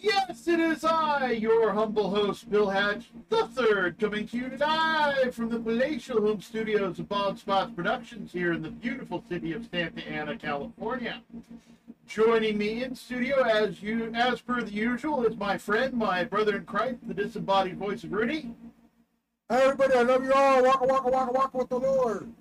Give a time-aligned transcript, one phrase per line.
[0.00, 5.34] Yes, it is I, your humble host, Bill Hatch the Third, coming to you live
[5.34, 9.66] from the palatial home studios of Bald Spots Productions here in the beautiful city of
[9.70, 11.20] Santa Ana, California.
[12.06, 16.56] Joining me in studio, as you, as per the usual, is my friend, my brother
[16.58, 18.50] in Christ, the disembodied voice of Rudy.
[19.48, 20.62] Hey everybody, I love you all.
[20.62, 22.32] Waka waka waka waka with the Lord.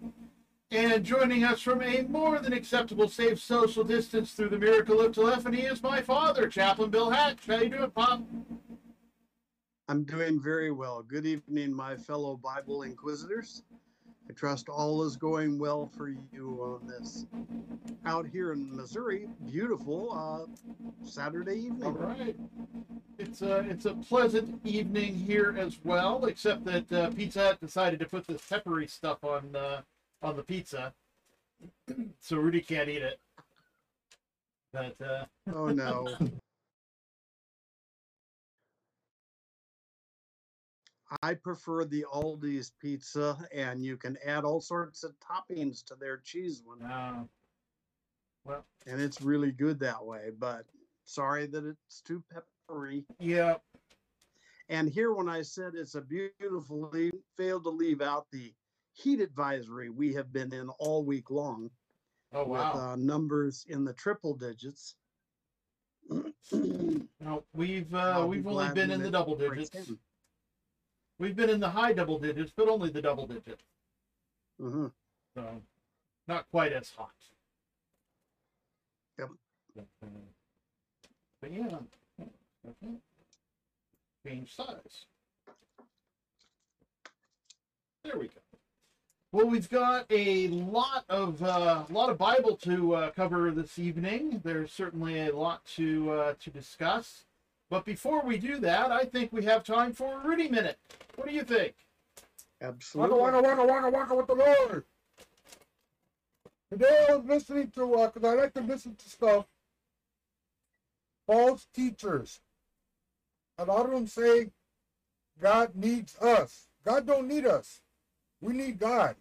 [0.69, 5.15] And joining us from a more than acceptable safe social distance through the miracle of
[5.15, 7.39] telephony is my father, Chaplain Bill Hatch.
[7.47, 8.21] How you doing, Pop?
[9.87, 11.01] I'm doing very well.
[11.03, 13.63] Good evening, my fellow Bible Inquisitors.
[14.29, 17.25] I trust all is going well for you on this
[18.05, 19.29] out here in Missouri.
[19.49, 21.93] Beautiful uh, Saturday evening.
[21.93, 22.35] right.
[23.17, 27.99] It's a it's a pleasant evening here as well, except that uh, Pizza Hut decided
[27.99, 29.81] to put this peppery stuff on uh,
[30.21, 30.93] on the pizza,
[32.19, 33.19] so Rudy can't eat it.
[34.73, 36.17] But uh, Oh no.
[41.21, 46.17] I prefer the Aldi's pizza, and you can add all sorts of toppings to their
[46.17, 47.23] cheese one, uh,
[48.43, 50.31] well, and it's really good that way.
[50.37, 50.65] But
[51.05, 53.05] sorry that it's too peppery.
[53.19, 53.55] yeah,
[54.67, 56.91] And here, when I said it's a beautiful,
[57.37, 58.53] failed to leave out the
[58.97, 61.69] heat advisory we have been in all week long
[62.33, 64.95] oh with uh, numbers in the triple digits.
[66.09, 69.69] no, we've uh, be we've only been in the double digits.
[69.75, 69.97] in.
[71.19, 73.63] We've been in the high double digits, but only the double digits.
[74.59, 74.91] Mhm.
[75.35, 75.61] So
[76.27, 77.11] not quite as hot.
[79.19, 79.29] Yep.
[79.75, 80.07] But, uh,
[81.41, 81.77] but yeah.
[82.67, 82.93] Okay.
[84.25, 85.05] Change size.
[88.03, 88.46] There we go.
[89.33, 94.39] Well, we've got a lot of uh, lot of Bible to uh, cover this evening.
[94.43, 97.25] There's certainly a lot to uh, to discuss.
[97.69, 100.79] But before we do that, I think we have time for a Rudy minute.
[101.15, 101.73] What do you think?
[102.61, 103.19] Waka Absolutely.
[103.19, 104.85] waka waka waka waka with the Lord.
[106.71, 109.45] Today I was listening to, uh, cause I like to listen to stuff.
[111.25, 112.39] False teachers.
[113.57, 114.51] A lot of them say
[115.41, 116.67] God needs us.
[116.85, 117.81] God don't need us.
[118.41, 119.15] We need God.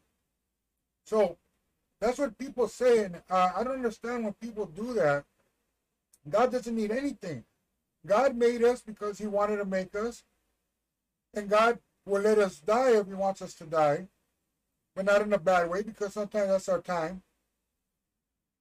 [1.06, 1.38] So
[2.00, 5.24] that's what people say, and uh, I don't understand when people do that.
[6.28, 7.44] God doesn't need anything.
[8.04, 10.24] God made us because He wanted to make us,
[11.32, 14.08] and God will let us die if He wants us to die,
[14.96, 17.22] but not in a bad way because sometimes that's our time.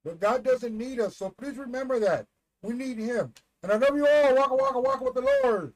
[0.04, 2.26] But God doesn't need us, so please remember that
[2.62, 3.34] we need Him.
[3.62, 4.36] And I love you all.
[4.36, 5.72] Walk, waka walk with the Lord.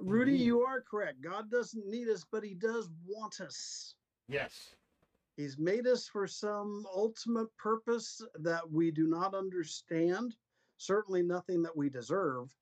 [0.00, 0.44] Rudy, Indeed.
[0.44, 1.20] you are correct.
[1.20, 3.94] God doesn't need us, but He does want us.
[4.28, 4.74] Yes.
[5.36, 10.34] He's made us for some ultimate purpose that we do not understand,
[10.76, 12.54] certainly nothing that we deserve,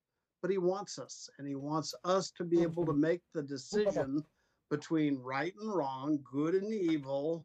[0.43, 3.01] but he wants us and he wants us to be able to mm-hmm.
[3.01, 4.25] make the decision
[4.71, 7.45] between right and wrong, good and evil,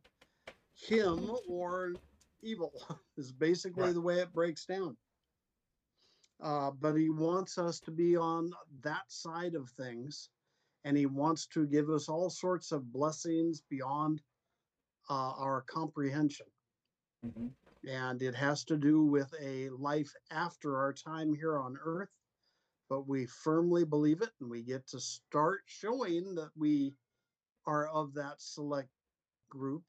[0.76, 1.94] him or
[2.42, 2.72] evil
[3.18, 3.94] is basically Right.
[3.94, 4.96] the way it breaks down.
[6.42, 8.52] Uh, but he wants us to be on
[8.82, 10.30] that side of things
[10.84, 14.22] and he wants to give us all sorts of blessings beyond
[15.10, 16.48] uh, our comprehension.
[17.26, 17.56] Mhm.
[17.86, 22.12] And it has to do with a life after our time here on earth.
[22.90, 26.98] But we firmly believe it, and we get to start showing that we
[27.66, 28.90] are of that select
[29.50, 29.84] group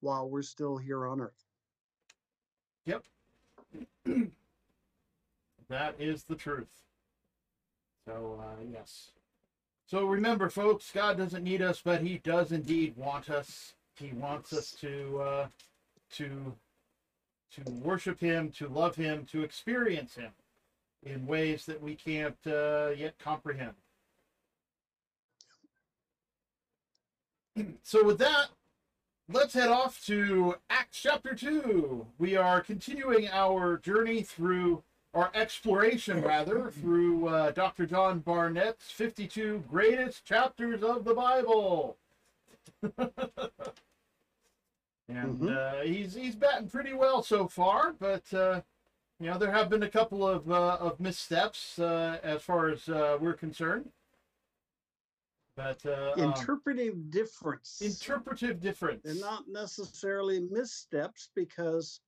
[0.00, 1.46] while we're still here on earth.
[5.68, 6.82] That is the truth.
[8.06, 9.10] So, uh, yes.
[9.86, 13.74] So remember, folks, God doesn't need us, but He does indeed want us.
[13.94, 15.46] He wants us to uh,
[16.14, 16.54] to
[17.52, 20.32] to worship Him, to love Him, to experience Him
[21.04, 23.74] in ways that we can't uh, yet comprehend.
[27.82, 28.48] So, with that,
[29.32, 32.06] let's head off to Acts chapter 2.
[32.18, 34.82] We are continuing our journey through,
[35.16, 37.86] our exploration rather, through uh, Dr.
[37.86, 41.96] John Barnett's 52 greatest chapters of the Bible.
[45.08, 45.56] and Mhm.
[45.56, 48.60] uh, he's he's batting pretty well so far, but uh,
[49.18, 52.86] you know there have been a couple of uh, of missteps uh, as far as
[52.90, 53.90] uh, we're concerned.
[55.56, 57.80] But uh, um, Interpretive difference.
[57.80, 59.00] interpretive difference.
[59.04, 62.00] They're not necessarily missteps because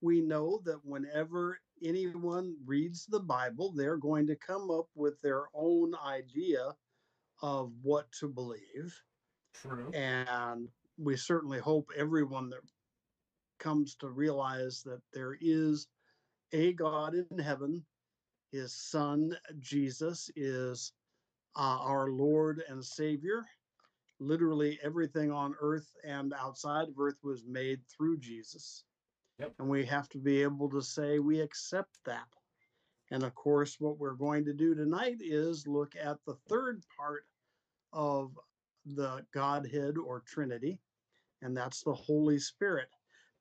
[0.00, 5.44] we know that whenever anyone reads the Bible, they're going to come up with their
[5.54, 6.74] own idea
[7.42, 9.00] of what to believe.
[9.54, 9.90] True.
[9.92, 10.68] And
[10.98, 12.60] we certainly hope everyone that
[13.58, 15.88] comes to realize that there is
[16.52, 17.84] a God in heaven.
[18.50, 20.92] His Son Jesus is
[21.56, 23.44] uh, our Lord and Savior.
[24.20, 28.84] Literally everything on earth and outside of earth was made through Jesus.
[29.38, 29.54] Yep.
[29.58, 32.28] And we have to be able to say we accept that.
[33.10, 37.24] And of course, what we're going to do tonight is look at the third part
[37.92, 38.38] of
[38.86, 40.78] the Godhead or Trinity,
[41.42, 42.88] and that's the Holy Spirit,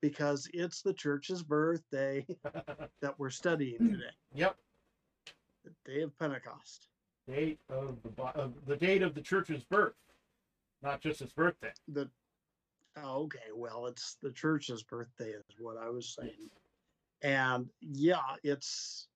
[0.01, 2.25] because it's the church's birthday
[3.01, 4.57] that we're studying today, yep.
[5.63, 6.87] the day of Pentecost.
[7.27, 9.93] Date of the of the date of the church's birth,
[10.81, 11.71] not just its birthday.
[11.87, 12.09] The
[12.97, 16.49] oh, okay, well, it's the church's birthday, is what I was saying.
[17.21, 19.07] And yeah, it's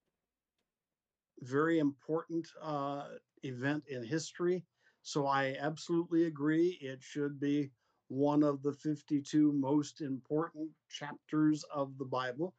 [1.42, 3.06] very important uh,
[3.44, 4.64] event in history.
[5.02, 6.78] So I absolutely agree.
[6.82, 7.72] It should be
[8.08, 12.54] one of the 52 most important chapters of the Bible.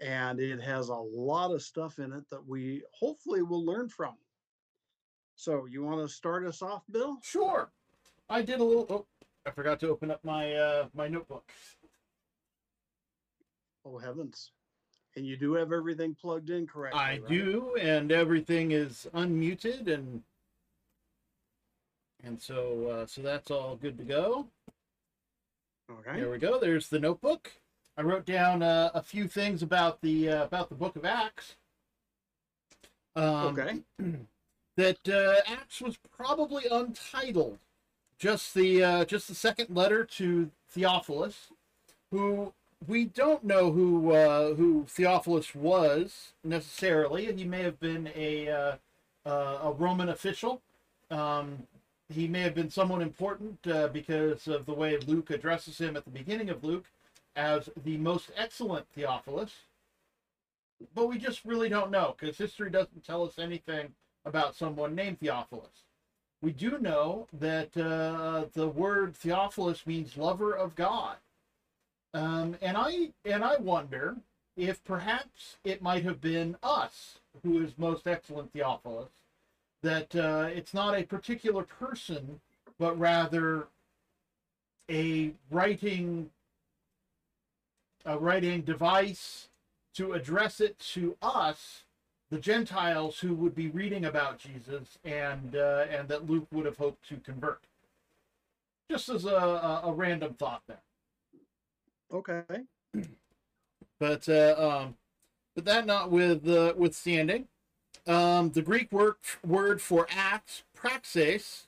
[0.00, 4.14] And it has a lot of stuff in it that we hopefully will learn from.
[5.36, 7.18] So you want to start us off, Bill?
[7.22, 7.70] Sure.
[8.28, 8.86] I did a little.
[8.90, 9.06] Oh,
[9.46, 11.50] I forgot to open up my uh, my notebook.
[13.84, 14.50] Oh heavens.
[15.14, 17.00] And you do have everything plugged in correctly.
[17.00, 17.26] I right?
[17.26, 20.22] do, and everything is unmuted, and
[22.22, 24.48] and so uh, so that's all good to go.
[25.90, 26.20] Okay.
[26.20, 26.58] There we go.
[26.58, 27.52] There's the notebook.
[27.96, 31.56] I wrote down uh, a few things about the uh, about the Book of Acts.
[33.14, 33.80] Um, Okay.
[34.76, 37.60] That uh, Acts was probably untitled.
[38.18, 41.48] Just the uh, just the second letter to Theophilus,
[42.10, 42.52] who
[42.86, 48.76] we don't know who uh, who Theophilus was necessarily, he may have been a uh,
[49.26, 50.62] uh, a Roman official.
[51.10, 51.66] Um,
[52.08, 56.04] he may have been someone important uh, because of the way Luke addresses him at
[56.04, 56.86] the beginning of Luke
[57.34, 59.52] as the most excellent Theophilus.
[60.94, 63.92] But we just really don't know because history doesn't tell us anything
[64.24, 65.85] about someone named Theophilus.
[66.46, 71.16] We do know that uh, the word Theophilus means lover of God.
[72.14, 74.14] Um, and I and I wonder
[74.56, 79.08] if perhaps it might have been us who is most excellent Theophilus,
[79.82, 82.38] that uh, it's not a particular person,
[82.78, 83.66] but rather
[84.88, 86.30] a writing
[88.04, 89.48] a writing device
[89.94, 91.82] to address it to us,
[92.30, 96.76] the Gentiles who would be reading about Jesus, and uh, and that Luke would have
[96.76, 97.60] hoped to convert.
[98.90, 100.82] Just as a, a, a random thought there.
[102.12, 102.42] Okay.
[104.00, 104.96] but uh, um,
[105.54, 107.48] but that not with uh, withstanding,
[108.06, 111.66] um, the Greek word word for act, praxis,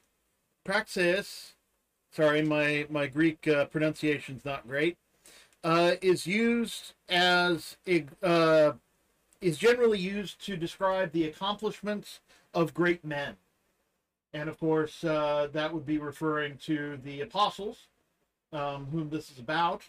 [0.64, 1.54] praxis.
[2.12, 4.96] Sorry, my my Greek uh, pronunciation's not great.
[5.64, 8.72] Uh, is used as a, uh,
[9.40, 12.20] is generally used to describe the accomplishments
[12.54, 13.36] of great men,
[14.32, 17.86] and of course uh, that would be referring to the apostles,
[18.52, 19.84] um, whom this is about.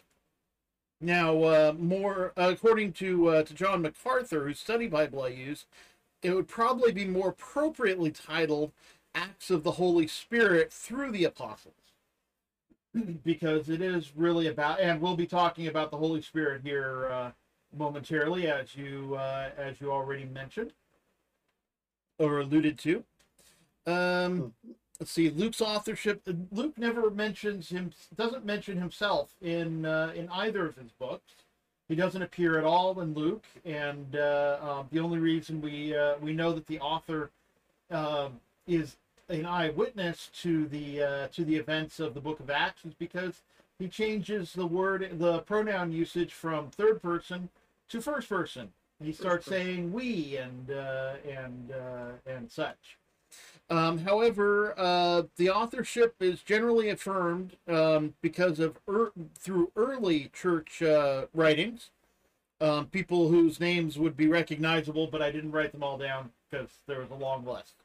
[1.02, 5.66] Now, uh, more according to uh, to John MacArthur, whose study Bible I use,
[6.22, 8.72] it would probably be more appropriately titled
[9.16, 11.74] "Acts of the Holy Spirit through the Apostles,"
[13.24, 17.32] because it is really about, and we'll be talking about the Holy Spirit here uh,
[17.78, 20.74] momentarily, as you uh, as you already mentioned
[22.18, 23.04] or alluded to.
[23.88, 24.54] Um,
[25.00, 26.22] let's see luke's authorship
[26.52, 31.34] luke never mentions him doesn't mention himself in uh, in either of his books
[31.88, 36.16] he doesn't appear at all in luke and uh, um, the only reason we uh,
[36.20, 37.32] we know that the author
[37.90, 38.28] uh,
[38.68, 38.98] is
[39.30, 43.42] an eyewitness to the uh, to the events of the book of acts is because
[43.80, 47.50] he changes the word the pronoun usage from third person
[47.88, 48.70] to first person
[49.02, 52.98] he starts saying we and uh, and uh, and such
[53.72, 60.82] um, however, uh, the authorship is generally affirmed um, because of er- through early church
[60.82, 61.92] uh, writings,
[62.62, 66.70] um, people whose names would be recognizable, but I didn't write them all down because
[66.88, 67.76] there was a long list.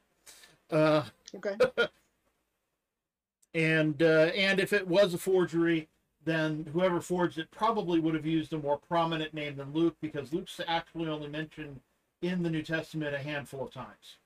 [0.71, 1.03] Uh,
[1.35, 1.55] Okay.
[3.55, 5.87] and uh, and if it was a forgery,
[6.25, 10.33] then whoever forged it probably would have used a more prominent name than Luke because
[10.33, 11.79] Luke's actually only mentioned
[12.21, 14.17] in the New Testament a handful of times.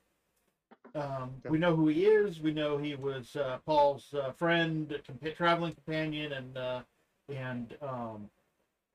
[0.95, 1.29] Um.
[1.47, 2.41] We know who he is.
[2.41, 6.81] We know he was uh, Paul's uh, friend, compa- traveling companion, and uh,
[7.29, 8.29] and um,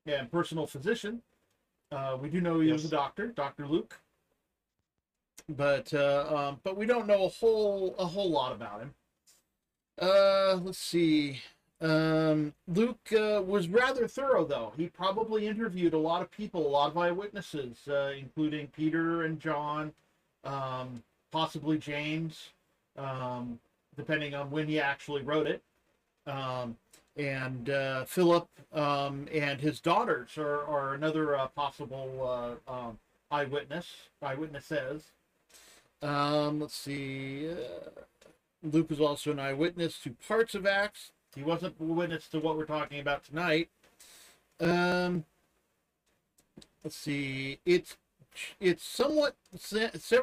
[0.05, 1.23] and personal physician.
[1.93, 4.01] Uh, we do know he was a doctor, Doctor Luke.
[5.49, 8.95] But uh, um, but we don't know a whole a whole lot about him.
[10.01, 11.41] Uh, let's see.
[11.81, 14.73] Um, Luke uh, was rather thorough, though.
[14.77, 19.39] He probably interviewed a lot of people, a lot of eyewitnesses, uh, including Peter and
[19.39, 19.93] John,
[20.45, 22.51] um, possibly James,
[22.97, 23.59] um,
[23.97, 25.63] depending on when he actually wrote it.
[26.27, 26.77] Um,
[27.17, 32.99] and uh, Philip um, and his daughters are, are another uh, possible uh, um,
[33.31, 34.09] eyewitness.
[34.23, 35.13] Eyewitnesses.
[36.03, 37.51] Let's see.
[38.65, 41.13] Luke was also an eyewitness to parts of Acts.
[41.35, 43.69] He wasn't a witness to what we're talking about tonight.
[44.61, 45.25] Um,
[46.83, 47.59] let's see.
[47.67, 47.97] It's
[48.59, 49.37] it's somewhat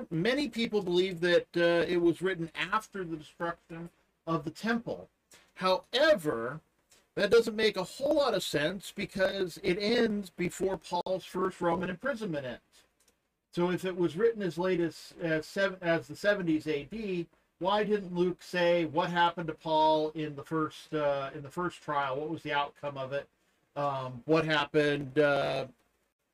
[0.09, 3.89] many people believe that uh, it was written after the destruction
[4.27, 5.07] of the temple.
[5.55, 6.59] However,
[7.15, 11.89] that doesn't make a whole lot of sense because it ends before Paul's first Roman
[11.89, 12.61] imprisonment ends.
[13.53, 17.27] So if it was written as late as as, seven, as the 70s AD,
[17.61, 21.81] why didn't Luke say what happened to Paul in the first uh, in the first
[21.81, 22.19] trial?
[22.19, 23.27] What was the outcome of it?
[23.75, 25.19] Um, what happened?
[25.19, 25.65] Uh,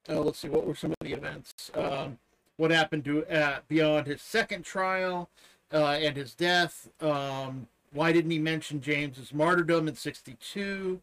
[0.07, 0.47] oh, let's see.
[0.47, 1.69] What were some of the events?
[1.75, 2.17] Um,
[2.55, 5.29] what happened to uh, beyond his second trial
[5.73, 6.87] uh, and his death?
[7.01, 11.01] Um, why didn't he mention James's martyrdom in 62,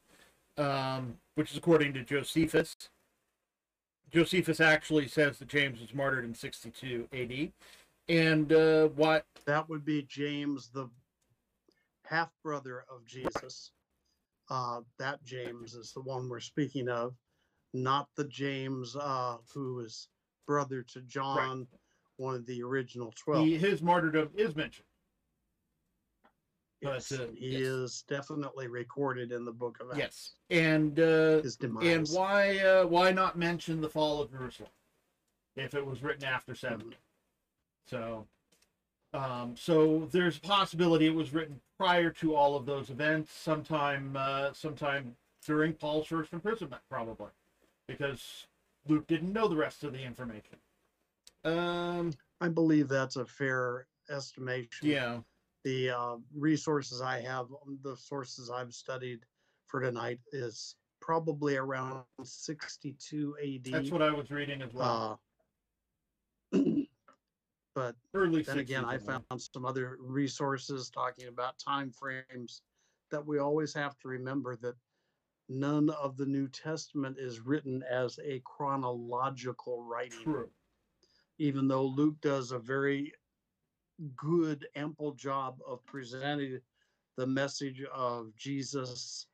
[0.56, 2.74] um, which is according to Josephus?
[4.10, 7.52] Josephus actually says that James was martyred in 62 AD.
[8.08, 9.26] And uh, what?
[9.46, 10.88] That would be James, the
[12.04, 13.72] half brother of Jesus.
[14.50, 17.14] Uh, that James is the one we're speaking of,
[17.72, 20.08] not the James uh, who is
[20.46, 21.66] brother to John, right.
[22.18, 23.46] one of the original 12.
[23.46, 24.86] He, his martyrdom is mentioned.
[26.82, 27.62] Yes, but, uh, he yes.
[27.62, 29.98] is definitely recorded in the book of Acts.
[29.98, 31.86] Yes, and uh, his demise.
[31.86, 34.68] And why uh, why not mention the fall of Jerusalem
[35.56, 36.92] if it was written after 70 mm-hmm.
[37.86, 38.26] So,
[39.12, 44.16] um, so there's a possibility it was written prior to all of those events, sometime
[44.16, 47.30] uh, sometime during Paul's first imprisonment, probably,
[47.86, 48.46] because
[48.88, 50.56] Luke didn't know the rest of the information.
[51.44, 54.88] Um, I believe that's a fair estimation.
[54.88, 55.18] Yeah
[55.64, 57.46] the uh, resources I have,
[57.82, 59.20] the sources I've studied
[59.66, 63.72] for tonight is probably around 62 AD.
[63.72, 65.12] That's what I was reading as well.
[65.12, 65.16] Uh,
[67.74, 72.62] but Early then again, I found some other resources talking about time frames
[73.10, 74.74] that we always have to remember that
[75.48, 80.22] none of the New Testament is written as a chronological writing.
[80.22, 80.50] True.
[81.38, 83.12] Even though Luke does a very
[84.16, 86.60] good, ample job of presenting
[87.16, 89.26] the message of Jesus,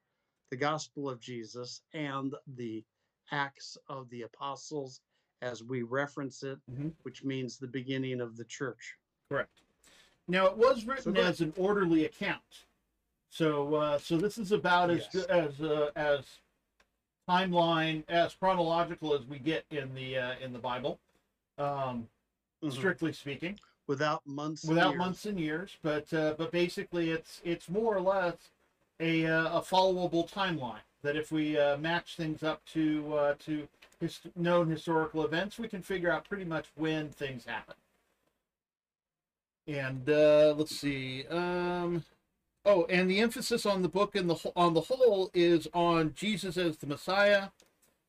[0.51, 2.85] the gospel of Jesus, and the
[3.33, 5.01] Acts of the Apostles
[5.43, 6.89] as we reference it, mm-hmm.
[7.03, 8.97] which means the beginning of the church.
[9.29, 9.63] Correct.
[10.29, 12.65] Now it was written so as an orderly account,
[13.29, 15.25] so uh, so this is about as yes.
[15.25, 16.25] as uh, as
[17.29, 21.01] timeline as chronological as we get in the uh, in the Bible,
[21.59, 21.67] um,
[22.63, 22.71] mm-hmm.
[22.71, 23.59] strictly speaking
[23.91, 28.37] without months without months and years but uh, but basically it's it's more or less
[29.01, 33.66] a uh, a followable timeline that if we uh, match things up to uh, to
[34.00, 37.75] his known historical events we can figure out pretty much when things happen
[39.66, 42.04] and uh, let's see um
[42.64, 46.57] oh and the emphasis on the book and the on the whole is on jesus
[46.57, 47.49] as the messiah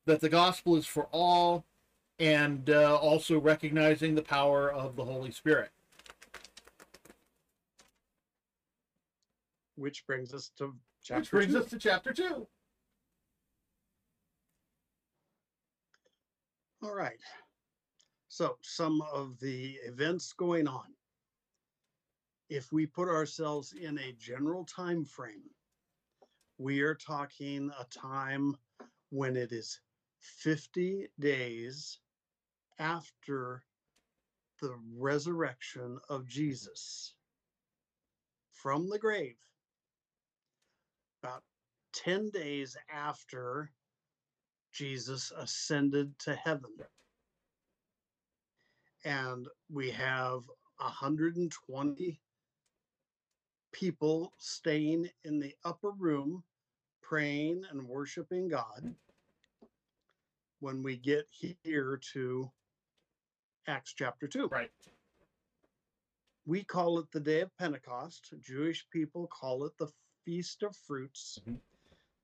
[0.06, 1.64] that the gospel is for all
[2.18, 5.70] and uh, also recognizing the power of the Holy Spirit.
[9.74, 11.58] Which brings us to chapter Which brings two.
[11.58, 12.46] us to chapter two.
[16.82, 17.20] All right.
[18.28, 20.86] So, some of the events going on.
[22.48, 25.48] If we put ourselves in a general time frame,
[26.58, 28.56] we are talking a time
[29.10, 29.80] when it is
[30.18, 31.98] 50 days
[32.80, 33.62] after
[34.60, 37.14] the resurrection of Jesus
[38.50, 39.38] from the grave,
[41.22, 41.44] about
[41.92, 43.70] 10 days after
[44.72, 46.70] Jesus ascended to heaven.
[49.04, 50.42] And we have
[50.78, 52.20] 120
[53.72, 56.42] people staying in the upper room
[57.02, 58.94] praying and worshiping God.
[60.60, 62.50] When we get here to
[63.66, 64.48] Acts chapter 2.
[64.48, 64.70] Right.
[66.46, 68.34] We call it the day of Pentecost.
[68.40, 69.88] Jewish people call it the
[70.24, 71.38] Feast of Fruits.
[71.42, 71.56] Mm-hmm.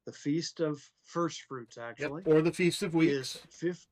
[0.09, 2.23] The Feast of First Fruits, actually.
[2.25, 2.35] Yep.
[2.35, 3.41] Or the Feast of Weeks.
[3.51, 3.87] Fifth,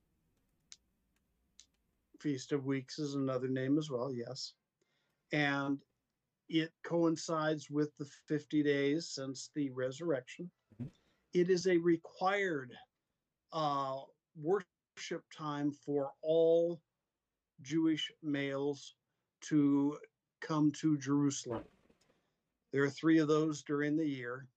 [2.20, 4.54] Feast of Weeks is another name as well, yes.
[5.32, 5.78] And
[6.48, 10.50] it coincides with the 50 days since the resurrection.
[10.80, 10.90] Mhm.
[11.34, 12.74] It is a required
[13.52, 14.00] uh,
[14.36, 16.80] worship time for all
[17.60, 18.94] Jewish males
[19.42, 20.00] to
[20.40, 21.66] come to Jerusalem.
[22.72, 24.48] There are three of those during the year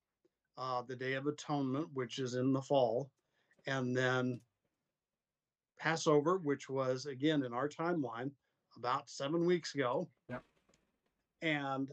[0.60, 3.10] uh, the Day of Atonement, which is in the fall,
[3.66, 4.40] and then
[5.80, 8.30] Passover, which was again in our timeline
[8.76, 10.08] about seven weeks ago.
[10.30, 10.44] Yep.
[11.42, 11.88] And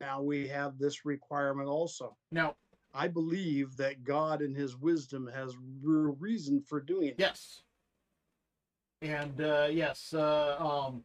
[0.00, 2.16] now we have this requirement also.
[2.32, 2.56] Now,
[2.94, 7.16] I believe that God, in His wisdom, has re- reason for doing it.
[7.18, 7.62] yes.
[9.02, 11.04] And uh, yes, uh, um,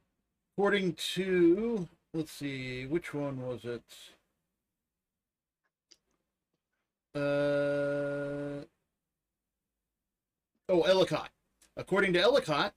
[0.53, 3.83] according to, let's see, which one was it?
[7.19, 8.63] Uh,
[10.69, 11.29] oh, Ellicott.
[11.75, 12.73] According to Ellicott,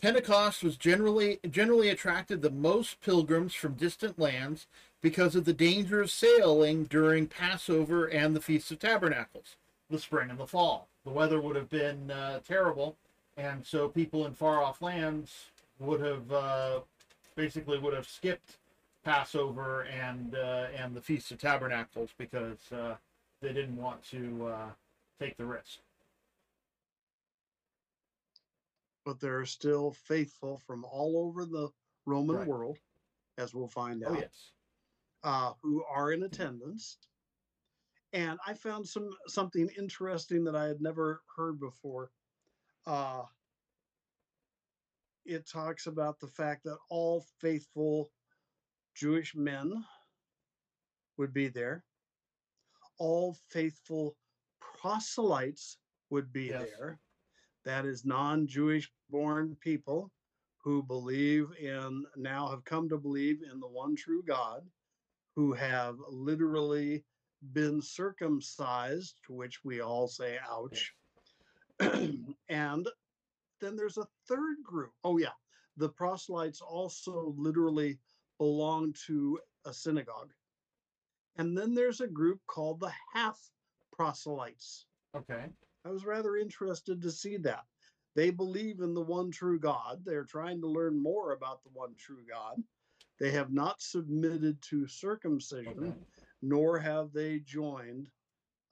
[0.00, 4.66] Pentecost was generally generally attracted the most pilgrims from distant lands
[5.00, 9.56] because of the danger of sailing during Passover and the Feast of Tabernacles,
[9.90, 10.88] the spring and the fall.
[11.04, 12.96] The weather would have been uh, terrible,
[13.36, 15.46] and so people in far off lands
[15.78, 16.80] would have uh,
[17.34, 18.56] basically would have skipped
[19.04, 22.96] Passover and uh, and the Feast of Tabernacles because uh,
[23.44, 24.70] they didn't want to uh,
[25.20, 25.78] take the risk.
[29.04, 31.68] But there are still faithful from all over the
[32.06, 32.48] Roman Right.
[32.48, 32.78] world,
[33.36, 34.12] as we'll find out.
[34.12, 34.52] Oh yes.
[35.22, 36.98] uh, who are in attendance.
[38.14, 42.10] And I found some something interesting that I had never heard before.
[42.86, 43.24] Uh,
[45.26, 48.10] it talks about the fact that all faithful
[48.94, 49.84] Jewish men
[51.16, 51.84] would be there.
[52.98, 54.16] All faithful
[54.60, 55.78] proselytes
[56.10, 56.70] would be Yes.
[56.70, 57.00] there.
[57.64, 60.12] That is non-Jewish born people
[60.58, 64.70] who believe in now have come to believe in the one true God
[65.34, 67.04] who have literally
[67.52, 70.94] been circumcised, to which we all say, ouch.
[72.48, 72.88] and
[73.60, 74.92] then there's a third group.
[75.02, 75.32] Oh, yeah.
[75.76, 77.98] The proselytes also literally
[78.38, 80.32] belong to a synagogue.
[81.36, 83.38] And then there's a group called the half
[83.92, 84.86] proselytes.
[85.16, 85.46] Okay.
[85.84, 87.64] I was rather interested to see that.
[88.14, 90.04] They believe in the one true God.
[90.04, 92.62] They're trying to learn more about the one true God.
[93.18, 95.92] They have not submitted to circumcision, Okay.
[96.42, 98.10] nor have they joined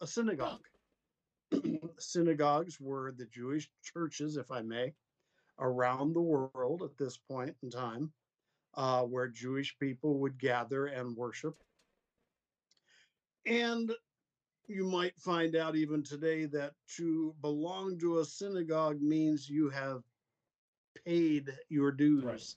[0.01, 0.67] a synagogue.
[1.99, 4.95] Synagogues were the Jewish churches, if I may,
[5.59, 8.13] around the world at this point in time,
[8.75, 11.57] uh, where Jewish people would gather and worship.
[13.47, 13.93] And
[14.69, 20.03] you might find out even today that to belong to a synagogue means you have
[21.05, 22.57] paid your dues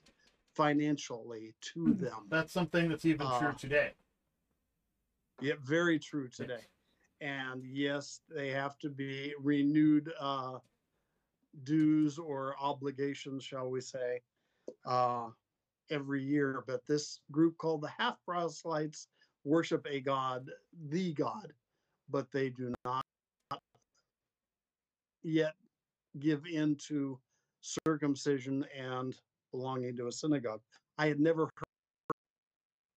[0.54, 2.28] financially to them.
[2.30, 3.91] That's something that's even true Uh, today.
[5.41, 6.63] Yet very true today.
[7.21, 10.60] And yes, they have to be renewed uh,
[11.63, 14.21] dues or obligations, shall we say,
[14.86, 15.30] uh,
[15.89, 16.63] every year.
[16.67, 19.08] But this group called the half proselytes
[19.46, 20.50] worship a god,
[20.90, 21.54] the God,
[22.10, 23.04] but they do not
[25.24, 25.54] yet
[26.20, 27.18] give in to
[27.62, 29.16] circumcision and
[29.52, 30.62] belonging to a synagogue.
[30.98, 31.50] I had never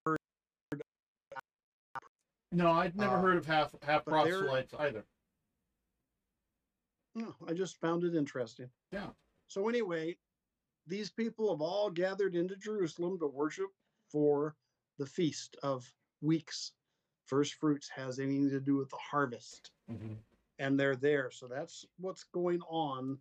[0.07, 0.19] heard
[2.51, 5.05] No, I'd never uh, heard of half half proselytes either.
[7.15, 8.69] No, I just found it interesting.
[8.93, 9.09] Yeah.
[9.49, 10.17] So anyway,
[10.87, 13.71] these people have all gathered into Jerusalem to worship
[14.11, 14.55] for
[14.99, 16.73] the feast of weeks.
[17.27, 20.15] First fruits has anything to do with the harvest, mm-hmm.
[20.59, 21.31] and they're there.
[21.31, 23.19] So that's what's going on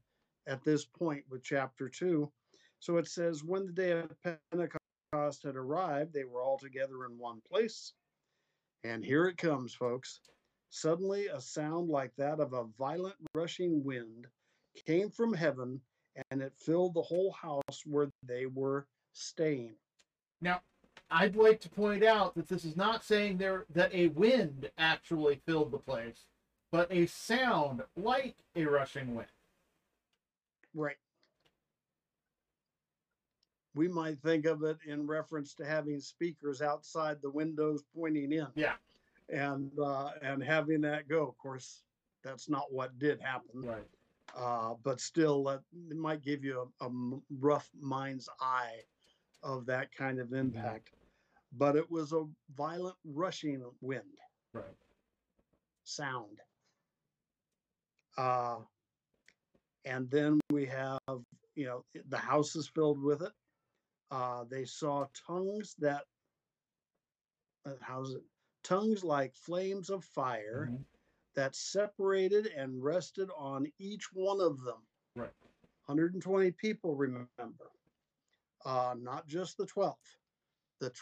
[0.48, 2.32] at this point with chapter two.
[2.80, 7.18] So it says, when the day of Pentecost had arrived, they were all together in
[7.18, 7.94] one place.
[8.84, 10.22] And here it comes, folks.
[10.70, 14.28] Suddenly, a sound like that of a violent rushing wind
[14.86, 15.82] came from heaven,
[16.30, 19.76] and it filled the whole house where they were staying.
[20.40, 20.62] Now,
[21.10, 25.42] I'd like to point out that this is not saying there that a wind actually
[25.46, 26.26] filled the place,
[26.72, 29.30] but a sound like a rushing wind.
[30.74, 30.98] Right.
[33.74, 38.48] We might think of it in reference to having speakers outside the windows pointing in.
[38.56, 38.74] Yeah.
[39.30, 41.28] And uh, and having that go.
[41.28, 41.84] Of course,
[42.24, 43.62] that's not what did happen.
[43.62, 43.84] Right.
[44.36, 46.90] uh, but still that it might give you a
[47.40, 48.82] rough mind's eye
[49.44, 50.92] of that kind of impact
[51.58, 54.04] but it was a violent rushing wind
[54.54, 54.66] Right.
[55.84, 56.38] sound
[58.18, 58.58] uh,
[59.86, 61.00] and then we have
[61.56, 63.32] you know the house is filled with it
[64.12, 66.04] uh, they saw tongues that
[67.66, 68.24] uh, how's it?
[68.64, 70.86] Tongues like flames of fire Mhm.
[71.36, 74.88] that separated and rested on each one of them.
[75.16, 75.34] Right.
[75.86, 77.72] 120 people, remember.
[78.66, 79.98] Uh, not just the 12.
[80.80, 80.94] The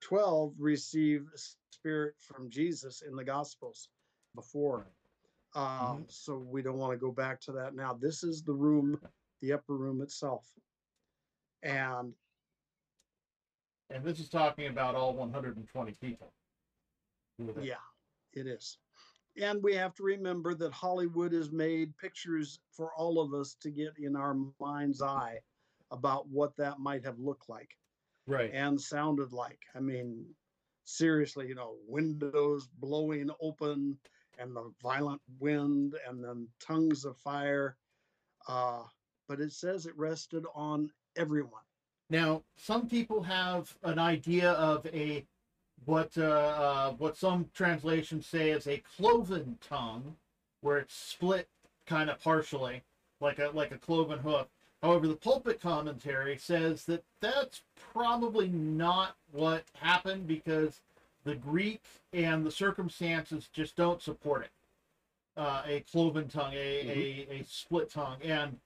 [0.00, 3.88] 12 receive spirit from Jesus in the Gospels
[4.34, 4.86] before.
[5.54, 7.94] Um, So we don't want to go back to that now.
[7.94, 9.00] This is the room,
[9.40, 10.46] the upper room itself.
[11.62, 12.14] And
[13.90, 16.32] And this is talking about all 120 people.
[17.60, 17.74] Yeah,
[18.32, 18.78] it is.
[19.40, 23.70] And we have to remember that Hollywood has made pictures for all of us to
[23.70, 25.40] get in our mind's eye
[25.90, 27.76] about what that might have looked like
[28.26, 28.50] Right.
[28.52, 29.60] and sounded like.
[29.74, 30.24] I mean,
[30.84, 33.98] seriously, you know, windows blowing open
[34.38, 37.76] and the violent wind and then tongues of fire.
[38.48, 38.82] Uh,
[39.28, 41.62] but it says it rested on everyone.
[42.10, 45.26] Now, some people have an idea of a
[45.84, 50.16] what uh, uh, what some translations say is a cloven tongue,
[50.60, 51.48] where it's split
[51.86, 52.82] kind of partially,
[53.20, 54.46] like a like a cloven hoof.
[54.82, 57.62] However, the pulpit commentary says that that's
[57.92, 60.80] probably not what happened because
[61.24, 64.50] the Greek and the circumstances just don't support it.
[65.36, 68.58] Uh, a cloven tongue, a, a, a split tongue, and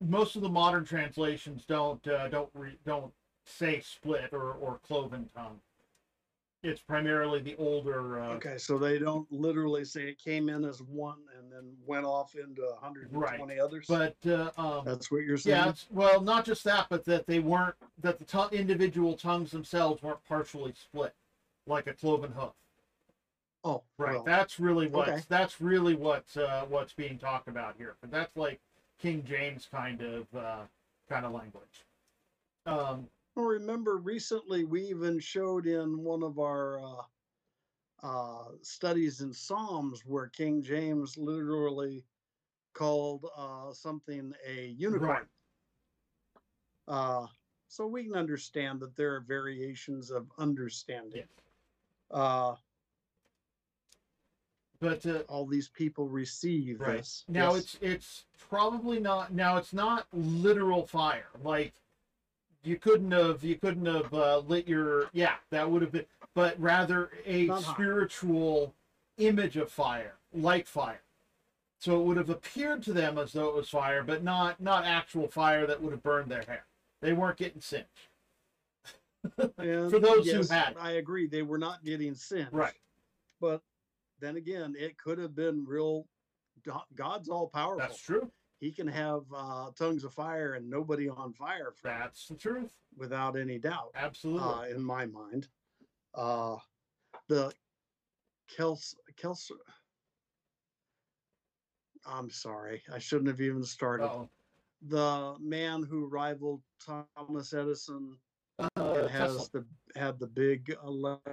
[0.00, 3.12] most of the modern translations don't uh, don't re- don't
[3.44, 5.60] say split or, or cloven tongue.
[6.64, 8.20] It's primarily the older.
[8.22, 12.06] Uh, Okay, so they don't literally say it came in as one and then went
[12.06, 13.84] off into 120 others.
[13.86, 15.56] But uh, um, That's what you're saying.
[15.66, 20.02] yeah, well, not just that, but that they weren't that the tongue, individual tongues themselves
[20.02, 21.14] weren't partially split,
[21.66, 22.52] like a cloven hoof.
[23.62, 24.14] Oh, Right.
[24.14, 25.22] well, that's really what okay.
[25.28, 27.96] that's really what uh, what's being talked about here.
[28.00, 28.58] But that's like
[28.98, 30.62] King James kind of uh,
[31.10, 31.84] kind of language.
[32.66, 37.02] Um, well, remember recently we even showed in one of our uh,
[38.02, 42.04] uh, studies in Psalms where King James literally
[42.74, 45.26] called uh, something a unicorn.
[46.86, 47.26] Uh,
[47.68, 51.24] so we can understand that there are variations of understanding.
[51.24, 51.28] Yes.
[52.10, 52.54] Uh,
[54.80, 56.98] but uh, all these people receive Right.
[56.98, 57.24] this.
[57.26, 57.62] Now Yes.
[57.62, 61.28] it's it's probably not now it's not literal fire.
[61.42, 61.72] Like
[62.64, 66.60] you couldn't have you couldn't have uh, lit your yeah, that would have been but
[66.60, 68.74] rather a spiritual
[69.18, 71.02] image of fire, like fire.
[71.78, 74.84] So it would have appeared to them as though it was fire, but not not
[74.84, 76.64] actual fire that would have burned their hair.
[77.00, 77.86] They weren't getting singed.
[79.56, 80.76] And for those who had it.
[80.78, 81.26] I agree.
[81.26, 82.52] They were not getting sins.
[82.52, 82.74] Right.
[83.40, 83.62] But
[84.20, 86.06] then again, it could have been real.
[86.94, 87.78] God's all powerful.
[87.78, 88.30] That's true.
[88.64, 92.72] He can have uh, tongues of fire and nobody on fire That's the truth.
[92.96, 94.40] without any doubt, Absolutely.
[94.42, 95.48] uh, in my mind.
[96.14, 96.56] Uh,
[97.28, 97.52] the
[98.50, 99.50] Kels, Kels,
[102.06, 102.82] I'm sorry.
[102.90, 104.06] I shouldn't have even started.
[104.06, 104.30] Uh-oh.
[104.88, 108.16] The man who rivaled Thomas Edison
[108.58, 109.48] Uh, and has Tesla.
[109.92, 111.28] the had the big elect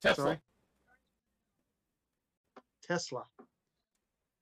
[0.00, 0.14] Tesla.
[0.24, 0.40] sorry?
[2.84, 3.24] Tesla.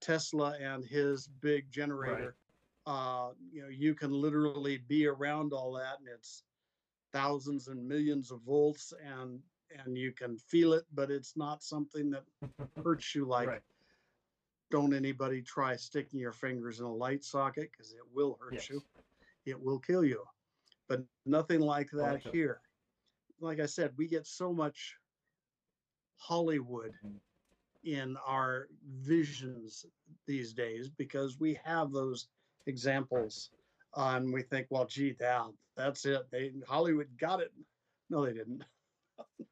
[0.01, 2.37] Tesla and his big generator.
[2.87, 6.45] Uh, you know, you can literally be around all that, and it's
[7.13, 9.41] thousands and millions of volts, and
[9.85, 12.25] and you can feel it, but it's not something that
[12.85, 13.49] hurts you like.
[13.49, 13.63] right.
[14.71, 18.71] Don't anybody try sticking your fingers in a light socket because it will hurt Yes.
[18.71, 18.83] you.
[19.47, 20.25] It will kill you.
[20.89, 22.31] But nothing like that Gotcha.
[22.31, 22.61] here.
[23.41, 24.99] Like I said, we get so much
[26.17, 27.21] Hollywood Mhm.
[27.95, 28.69] In our
[29.01, 29.87] visions
[30.27, 32.29] these days because we have those
[32.67, 33.51] examples
[33.97, 35.47] uh, and we think, well, gee, that,
[35.77, 36.31] that's it.
[36.31, 37.51] They Hollywood got it.
[38.11, 38.63] No, they didn't.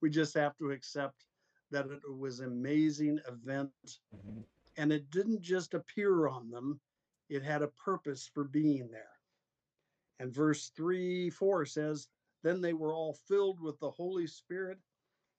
[0.00, 1.24] we just have to accept
[1.72, 3.70] that it was an amazing event
[4.14, 4.44] Mhm.
[4.76, 6.80] and it didn't just appear on them,
[7.28, 9.18] it had a purpose for being there.
[10.20, 12.08] And verse 3 4 says,
[12.42, 14.78] Then they were all filled with the Holy Spirit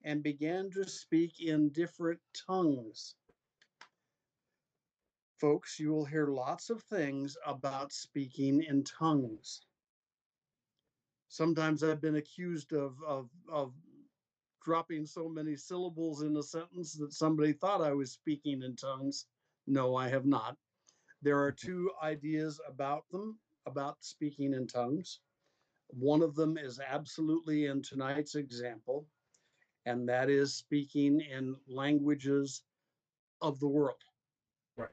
[0.06, 3.16] and began to speak in different tongues.
[5.42, 9.62] Folks, you will hear lots of things about speaking in tongues.
[11.28, 13.74] Sometimes I've been accused of, of, of
[14.64, 19.26] dropping so many syllables in a sentence that somebody thought I was speaking in tongues.
[19.68, 20.56] No, I have not.
[21.24, 25.20] There are two ideas about them, about speaking in tongues.
[25.88, 29.08] One of them is absolutely in tonight's example,
[29.86, 32.64] and that is speaking in languages
[33.42, 34.04] of the world.
[34.78, 34.90] Right.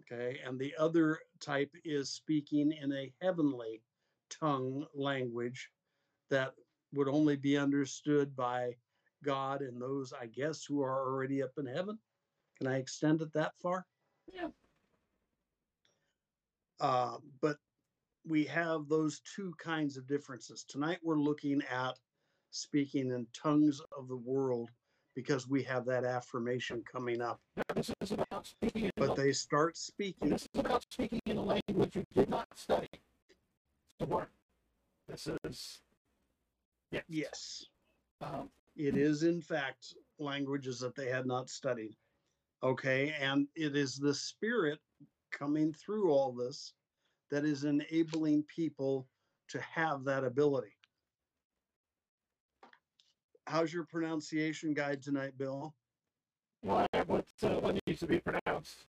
[0.00, 0.40] Okay.
[0.44, 3.82] And the other type is speaking in a heavenly
[4.28, 5.70] tongue language
[6.30, 6.52] that
[6.92, 8.76] would only be understood by
[9.24, 11.98] God and those, I guess, who are already up in heaven.
[12.58, 13.86] Can I extend it that far?
[14.32, 14.48] Yeah.
[16.78, 17.58] Uh, but
[18.26, 20.64] we have those two kinds of differences.
[20.68, 21.98] Tonight we're looking at
[22.50, 24.70] speaking in tongues of the world
[25.14, 27.40] because we have that affirmation coming up.
[27.74, 30.30] This is about speaking But the, they start speaking.
[30.30, 32.88] this is about speaking in a language you did not study.
[35.08, 35.80] This is
[36.90, 37.04] yes.
[37.08, 37.66] Yes,
[38.20, 41.96] Um, it is in fact languages that they had not studied.
[42.62, 44.78] Okay, and it is the spirit
[45.32, 46.72] coming through all this
[47.30, 49.06] that is enabling people
[49.48, 50.72] to have that ability.
[53.46, 55.74] How's your pronunciation guide tonight, Bill?
[56.62, 56.86] why?
[57.06, 57.24] What?
[57.42, 58.84] Uh, what needs to be pronounced?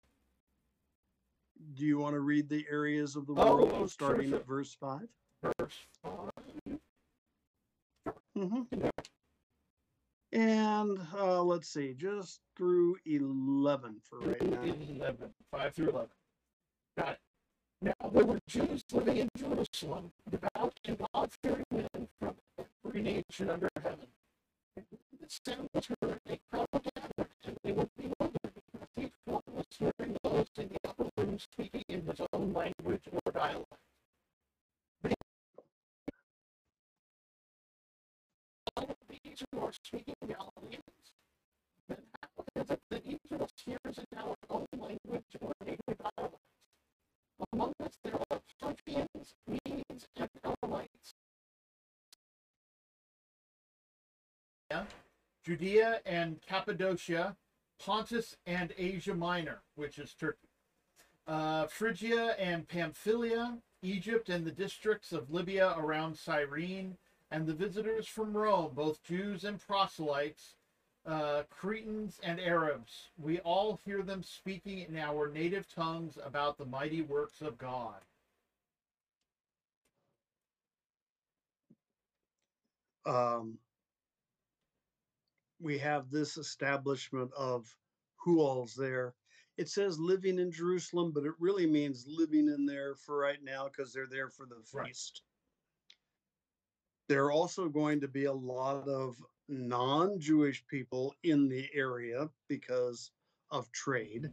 [1.75, 4.39] Do you want to read the areas of the Oh, world sure, starting sure.
[4.41, 5.03] at verse 5?
[5.43, 6.31] Verse five.
[8.35, 8.91] hmm Yeah.
[10.33, 14.63] And uh, let's see, just through 11 for right now.
[14.63, 16.09] 11, 5 through 11.
[16.99, 17.19] Got it.
[17.83, 22.35] Now there were Jews living in Jerusalem, devout and God-fearing men from
[22.85, 24.07] every nation under heaven.
[26.51, 26.67] Crowd
[27.45, 31.85] and they were bewildered, because each one was hearing those in the upper room speaking
[31.89, 33.67] in his own language or dialect.
[38.77, 40.51] Of these who are speaking in our
[44.51, 45.55] own language or
[45.95, 46.37] dialect?
[47.53, 51.15] Among us there are Parthians, Medes, and Elamites.
[55.45, 57.37] Judea and Cappadocia,
[57.79, 60.49] Pontus and Asia Minor, which is Turkey,
[61.27, 66.97] uh, Phrygia and Pamphylia, Egypt and the districts of Libya around Cyrene,
[67.31, 70.57] and the visitors from Rome, both Jews and proselytes,
[71.07, 73.09] uh, Cretans and Arabs.
[73.17, 78.03] We all hear them speaking in our native tongues about the mighty works of God.
[83.07, 83.59] um,
[85.61, 87.77] we have this establishment of
[88.17, 89.15] who all's there.
[89.57, 93.69] It says living in Jerusalem, but it really means living in there for right now
[93.69, 94.89] because they're there for the Right.
[94.89, 95.23] feast.
[97.09, 102.31] There are also going to be a lot of non Jewish people in the area
[102.49, 103.13] because
[103.51, 104.33] of trade.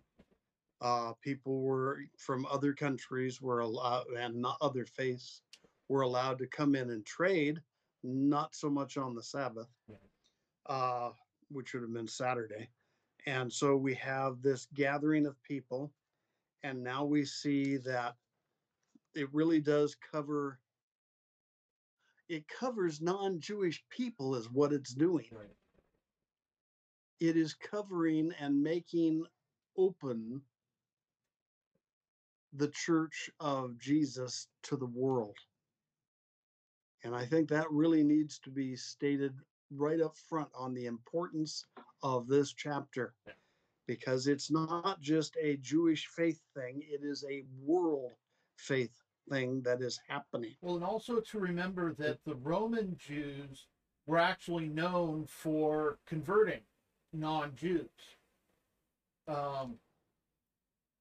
[0.82, 5.42] Uh, people were from other countries were allowed and not other faiths
[5.90, 7.64] were allowed to come in and trade
[8.04, 9.98] not so much on the Sabbath, Yeah.
[10.68, 11.10] Uh,
[11.50, 12.70] which would have been Saturday.
[13.26, 15.92] And so we have this gathering of people,
[16.64, 18.16] and now we see that
[19.16, 20.60] it really does cover.
[22.30, 25.30] It covers non-Jewish people, is what it's doing.
[27.20, 29.26] It is covering and making
[29.78, 30.42] open
[32.54, 35.38] the church of Jesus to the world.
[37.04, 39.34] And I think that really needs to be stated
[39.72, 41.66] right up front on the importance
[42.04, 43.14] of this chapter
[43.88, 48.12] because it's not just a Jewish faith thing, it is a world
[48.58, 50.56] faith thing that is happening.
[50.62, 53.68] Well, and also to remember that the Roman Jews
[54.06, 56.62] were actually known for converting
[57.14, 57.90] non-Jews.
[59.28, 59.76] Um,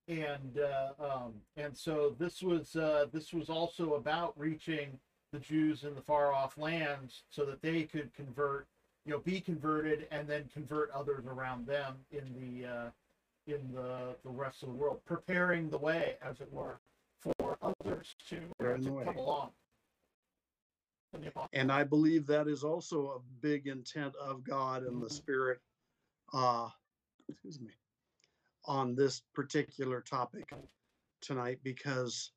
[0.09, 4.98] and uh, um, and so this was uh, this was also about reaching
[5.32, 8.66] the Jews in the far off lands so that they could convert,
[9.04, 12.90] you know, be converted and then convert others around them in the uh,
[13.46, 16.80] in the the rest of the world, preparing the way, as it were,
[17.20, 19.50] for others to, to come along.
[21.12, 25.00] And the apostle- And I believe that is also a big intent of God and
[25.00, 25.12] the Mhm.
[25.12, 25.60] Spirit,
[26.32, 26.70] uh,
[27.28, 27.72] excuse me,
[28.64, 30.52] on this particular topic
[31.20, 32.32] tonight because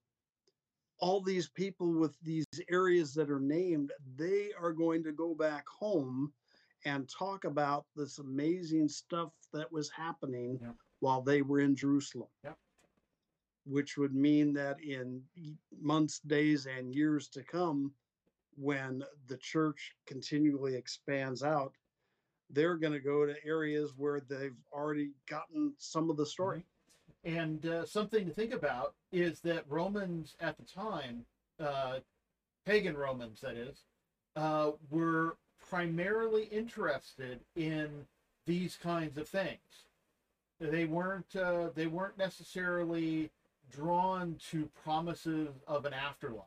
[1.00, 5.66] all these people with these areas that are named, they are going to go back
[5.68, 6.34] home
[6.86, 10.76] and talk about this amazing stuff that was happening Yep.
[11.00, 12.30] while they were in Jerusalem.
[12.44, 12.58] Yep.
[13.66, 15.24] Which would mean that in
[15.82, 17.94] months, days, and years to come,
[18.56, 21.74] when the church continually expands out,
[22.50, 26.60] they're going to go to areas where they've already gotten some of the story.
[26.60, 26.79] Mm-hmm.
[27.24, 31.26] And uh, something to think about is that Romans at the time,
[31.60, 32.00] uh,
[32.66, 33.84] pagan Romans, that is,
[34.36, 35.38] uh, were
[35.70, 38.06] primarily interested in
[38.46, 39.86] these kinds of things.
[40.60, 41.36] They weren't.
[41.36, 43.30] Uh, they weren't necessarily
[43.72, 46.46] drawn to promises of an afterlife.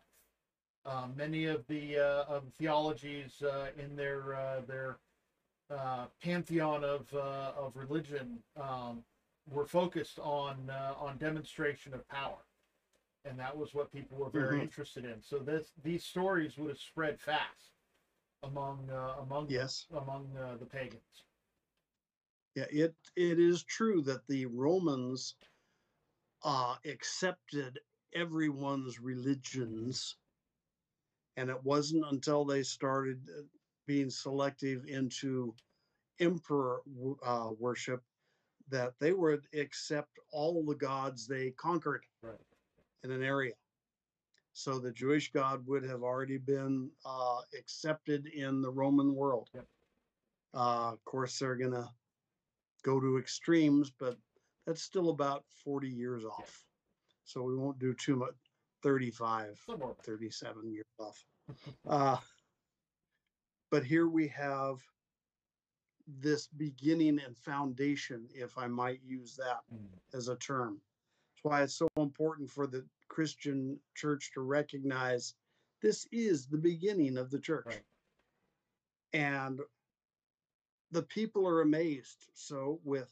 [0.85, 4.99] Uh, many of the uh, of theologies uh, in their their
[6.23, 9.03] pantheon of of religion um,
[9.50, 12.44] were focused on uh, on demonstration of power,
[13.24, 14.62] and that was what people were very Mhm.
[14.62, 15.22] interested in.
[15.22, 17.72] So this these stories would have spread fast
[18.42, 19.87] among uh, among Yes.
[19.90, 21.24] among uh, the pagans.
[22.55, 25.37] Yeah, it it is true that the Romans
[26.42, 27.81] uh, accepted
[28.12, 30.16] everyone's religions,
[31.37, 33.42] and it wasn't until they started uh,
[33.87, 35.55] being selective into
[36.20, 36.83] emperor
[37.22, 38.02] uh, worship
[38.68, 42.38] that they would accept all the gods they conquered Right.
[43.05, 43.55] in an area.
[44.55, 49.48] So the Jewish God would have already been uh, accepted in the Roman world.
[49.55, 49.66] Yep.
[50.55, 51.88] Uh, of course, they're gonna
[52.83, 54.18] go to extremes, but
[54.66, 56.64] that's still about 40 years off.
[57.25, 58.35] So we won't do too much.
[58.83, 59.59] 35,
[60.03, 61.25] 37 years off.
[61.87, 62.16] Uh,
[63.70, 64.79] but here we have
[66.07, 70.01] this beginning and foundation, if I might use that Mm.
[70.12, 70.81] as a term.
[71.31, 75.35] That's why it's so important for the Christian church to recognize
[75.81, 77.67] this is the beginning of the church.
[77.67, 77.85] Right.
[79.12, 79.61] And
[80.91, 82.31] the people are amazed.
[82.35, 83.11] So, with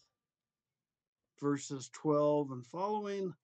[1.39, 3.35] verses 12 and following,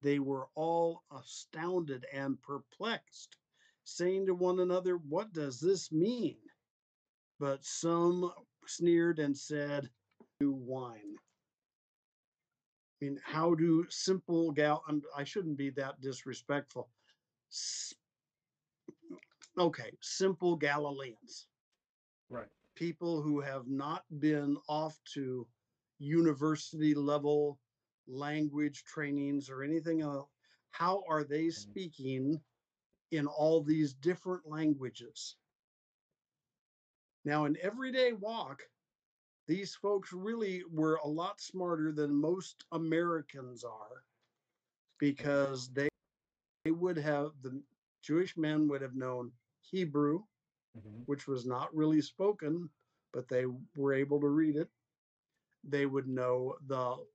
[0.00, 3.36] they were all astounded and perplexed,
[3.84, 6.38] saying to one another, What does this mean?
[7.44, 8.32] But some
[8.66, 9.90] sneered and said,
[10.40, 11.18] New wine.
[13.02, 14.82] I mean, how do simple gal?
[14.88, 16.88] I'm, I shouldn't be that disrespectful.
[17.52, 17.92] S-
[19.58, 21.46] okay, simple Galileans,
[22.30, 22.48] Right.
[22.76, 25.46] people who have not been off to
[25.98, 27.60] university level
[28.06, 30.30] language trainings or anything else.
[30.70, 31.70] How are they mm-hmm.
[31.70, 32.40] speaking
[33.10, 35.36] in all these different languages?
[37.24, 38.62] Now, in everyday walk,
[39.46, 44.04] these folks really were a lot smarter than most Americans are
[44.98, 45.88] because they
[46.64, 47.62] they would have the
[48.02, 49.32] Jewish men would have known
[49.62, 50.24] Hebrew,
[50.76, 51.06] Mhm.
[51.06, 52.70] which was not really spoken,
[53.12, 54.70] but they were able to read it.
[55.64, 57.06] They would know the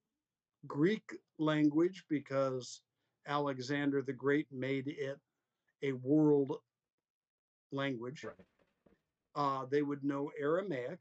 [0.67, 2.81] Greek language because
[3.25, 5.19] Alexander the Great made it
[5.81, 6.63] a world
[7.71, 8.23] language.
[8.23, 8.45] Right.
[9.39, 10.99] Uh, they would know Aramaic.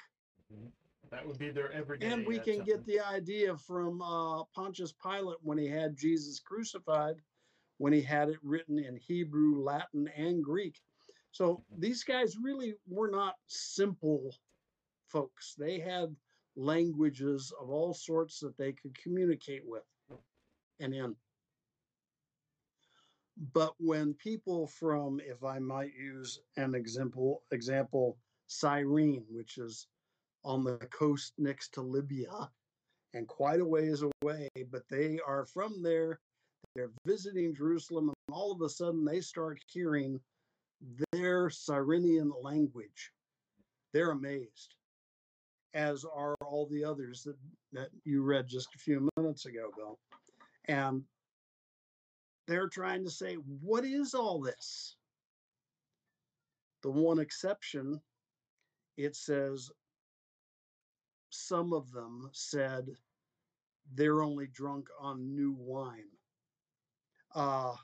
[1.11, 2.07] That would be their everyday.
[2.07, 7.16] And we can get the idea from uh, Pontius Pilate when he had Jesus crucified,
[7.79, 10.77] when he had it written in Hebrew, Latin, and Greek.
[11.33, 14.33] So these guys really were not simple
[15.09, 15.57] folks.
[15.59, 16.14] They had
[16.55, 19.83] languages of all sorts that they could communicate with
[20.79, 21.16] and in.
[23.53, 28.16] But when people from, if I might use an example, example,
[28.48, 29.87] Cyrene, which is
[30.44, 32.50] on the coast next to Libya
[33.14, 36.20] and quite a ways away, but they are from there.
[36.74, 40.20] They're visiting Jerusalem, and all of a sudden they start hearing
[41.12, 43.12] their Cyrenian language.
[43.92, 44.74] They're amazed,
[45.74, 47.37] as are all the others that,
[47.72, 49.98] that you read just a few minutes ago, Bill.
[50.66, 51.02] And
[52.46, 54.96] they're trying to say, what is all this?
[56.82, 58.00] The one exception,
[58.98, 59.70] it says,
[61.30, 62.88] some of them said
[63.94, 66.11] they're only drunk on new wine.
[67.34, 67.74] Uh,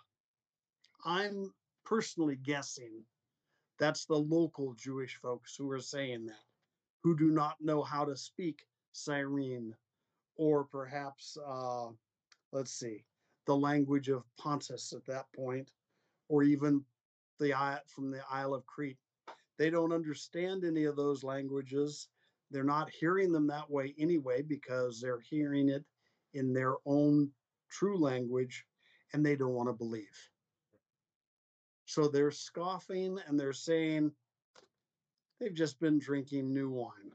[1.05, 1.53] I'm
[1.85, 3.05] personally guessing
[3.79, 6.45] that's the local Jewish folks who are saying that,
[7.05, 9.73] who do not know how to speak Cyrene
[10.37, 11.91] or perhaps, uh,
[12.51, 13.05] let's see,
[13.47, 15.71] the language of Pontus at that point,
[16.29, 16.85] or even
[17.39, 17.53] the
[17.87, 18.99] from the Isle of Crete.
[19.59, 22.09] They don't understand any of those languages.
[22.51, 25.85] They're not hearing them that way anyway because they're hearing it
[26.35, 27.31] in their own
[27.71, 28.65] true language
[29.13, 30.31] and they don't want to believe.
[31.87, 34.11] So they're scoffing and they're saying
[35.41, 37.13] they've just been drinking new wine.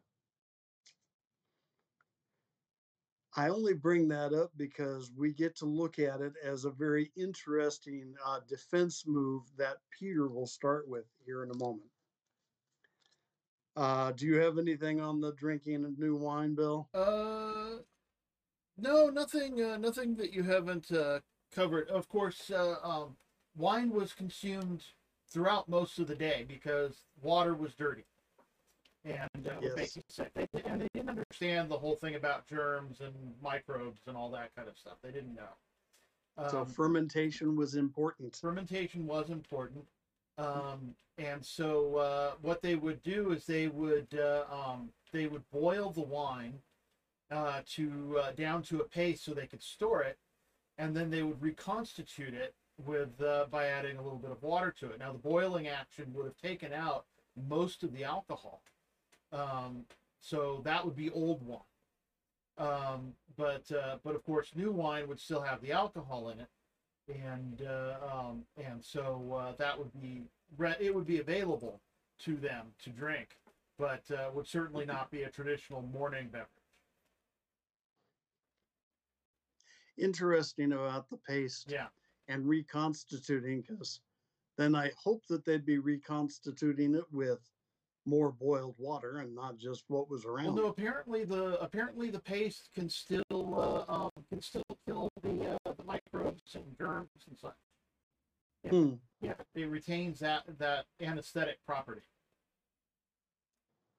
[3.36, 7.12] I only bring that up because we get to look at it as a very
[7.16, 11.89] interesting uh, defense move that Peter will start with here in a moment.
[13.76, 16.88] Uh, do you have anything on the drinking of new wine, Bill?
[16.94, 17.78] Uh,
[18.78, 19.62] no, nothing.
[19.62, 21.20] Uh, nothing that you haven't uh,
[21.54, 21.90] covered.
[21.90, 23.16] Of course, uh, um,
[23.56, 24.84] wine was consumed
[25.30, 28.06] throughout most of the day because water was dirty,
[29.06, 29.98] and uh, Yes.
[30.36, 34.54] they, and they didn't understand the whole thing about germs and microbes and all that
[34.56, 34.98] kind of stuff.
[35.04, 36.48] They didn't know.
[36.50, 38.36] So Um, fermentation was important.
[38.36, 39.86] fermentation was important.
[40.40, 45.44] Um, and so uh, what they would do is they would uh, um, they would
[45.52, 46.54] boil the wine
[47.30, 50.18] uh, to uh, down to a paste so they could store it,
[50.78, 54.74] and then they would reconstitute it with uh, by adding a little bit of water
[54.80, 55.00] to it.
[55.00, 57.06] Now the boiling action would have taken out
[57.50, 58.62] most of the alcohol,
[59.34, 59.84] um,
[60.22, 61.60] so that would be old wine.
[62.58, 66.48] Um, but uh, but of course, new wine would still have the alcohol in it
[67.10, 70.24] and uh, um, and so uh, that would be
[70.58, 71.82] re- it would be available
[72.20, 73.30] to them to drink,
[73.78, 76.48] but uh, would certainly not be a traditional morning beverage.
[79.98, 81.88] Interesting about the paste Yeah,
[82.30, 84.00] and reconstituting, because
[84.58, 87.40] then I hope that they'd be reconstituting it with
[88.06, 90.56] more boiled water and not just what was well, around.
[90.56, 90.68] no.
[90.68, 95.86] Apparently, the apparently the paste can still uh, um, can still kill the uh, the
[95.86, 97.54] microbes and germs and such.
[98.64, 98.72] yeah.
[98.72, 98.94] Hmm.
[99.22, 102.02] Yeah, it retains that that anesthetic property,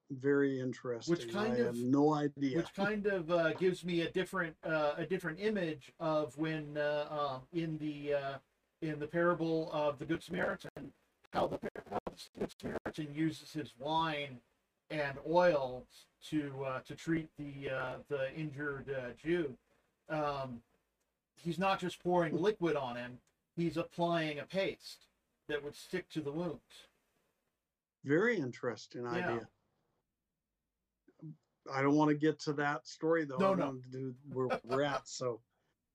[0.09, 1.11] Very interesting.
[1.13, 2.57] Which kind I of- have no idea.
[2.57, 7.07] which kind of uh, gives me a different uh, a different image of when uh,
[7.35, 8.37] um, in the uh,
[8.81, 10.91] in the parable of the good Samaritan,
[11.33, 11.59] how the
[11.91, 14.39] how the good Samaritan uses his wine
[14.89, 15.85] and oil
[16.29, 19.55] to uh, to treat the uh, the injured uh, Jew.
[20.09, 20.61] Um,
[21.43, 23.19] he's not just pouring liquid on him;
[23.55, 25.07] he's applying a paste
[25.47, 26.87] that would stick to the wounds.
[28.03, 29.09] Very interesting Yeah.
[29.11, 29.49] idea.
[31.71, 33.37] I don't want to get to that story though.
[33.37, 33.81] No, I no.
[33.91, 35.07] do where we're at.
[35.07, 35.41] So,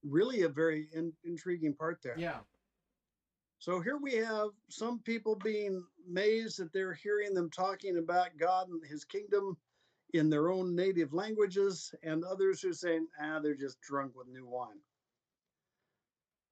[0.04, 2.16] really, a very in, intriguing part there.
[2.18, 2.44] Yeah,
[3.58, 8.68] So here we have some people being amazed that they're hearing them talking about God
[8.68, 9.56] and His kingdom
[10.12, 14.28] in their own native languages, and others who are saying, "Ah, they're just drunk with
[14.28, 14.80] new wine."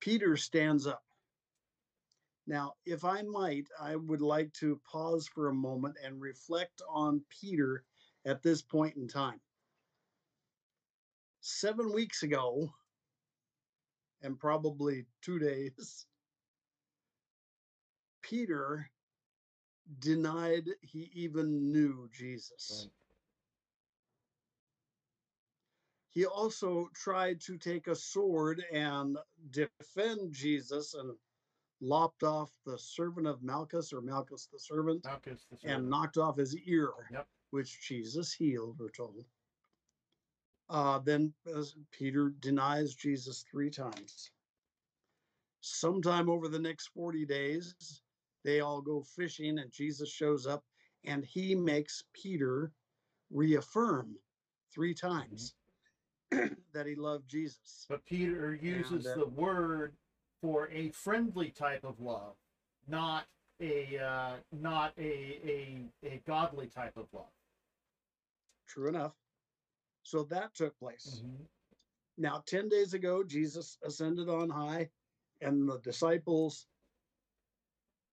[0.05, 1.03] Peter stands up.
[2.47, 7.23] Now, if I might, I would like to pause for a moment and reflect on
[7.31, 7.85] Peter
[8.27, 9.41] at this point in time.
[11.41, 12.71] Seven weeks ago,
[14.21, 16.05] and probably two days,
[18.21, 18.91] Peter
[20.01, 22.83] denied he even knew Jesus.
[22.85, 23.04] Right.
[26.15, 29.19] He also tried to take a sword and
[29.51, 31.19] defend Jesus and
[31.81, 36.37] lopped off the servant of Malchus or Malchus the servant Malchus the and knocked off
[36.37, 37.29] his ear, Yep.
[37.51, 39.27] which Jesus healed, we're told.
[40.69, 41.35] Uh, then
[41.91, 44.31] Peter denies Jesus three times.
[45.61, 48.03] Sometime over the next 40 days,
[48.45, 50.65] they all go fishing and Jesus shows up
[51.05, 52.73] and he makes Peter
[53.31, 54.21] reaffirm
[54.73, 55.55] three times
[56.73, 57.87] that he loved Jesus.
[57.89, 59.95] But Peter uses uh, the word
[60.41, 62.35] for a friendly type of love,
[62.89, 63.25] not
[63.61, 67.33] a uh, not a, a a godly type of love.
[68.67, 69.13] True enough.
[70.03, 71.23] So that took place.
[71.25, 71.45] Mm-hmm.
[72.17, 74.89] Now, 10 days ago, Jesus ascended on high,
[75.41, 76.67] and the disciples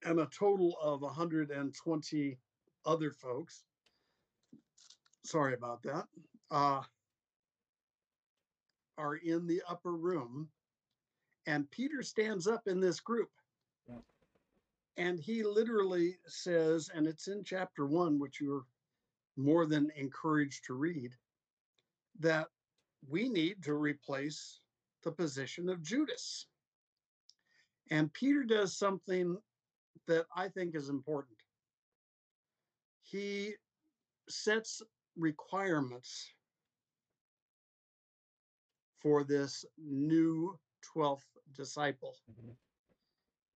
[0.03, 2.37] and a total of 120
[2.85, 3.63] other folks.
[5.23, 6.05] Sorry about that.
[6.49, 6.81] Uh,
[8.97, 10.49] are in the upper room,
[11.47, 13.29] and Peter stands up in this group.
[13.87, 13.95] Yeah.
[14.97, 18.65] And he literally says, and it's in chapter one, which you're
[19.37, 21.11] more than encouraged to read,
[22.19, 22.47] that
[23.09, 24.59] we need to replace
[25.03, 26.45] the position of Judas.
[27.89, 29.37] And Peter does something
[30.07, 31.37] that I think is important.
[33.01, 33.53] He
[34.29, 34.81] sets
[35.17, 36.31] requirements
[39.01, 42.15] for this new 12th disciple.
[42.29, 42.57] Mhm.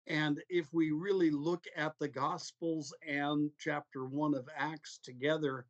[0.07, 5.67] And if we really look at the Gospels and chapter one of Acts together,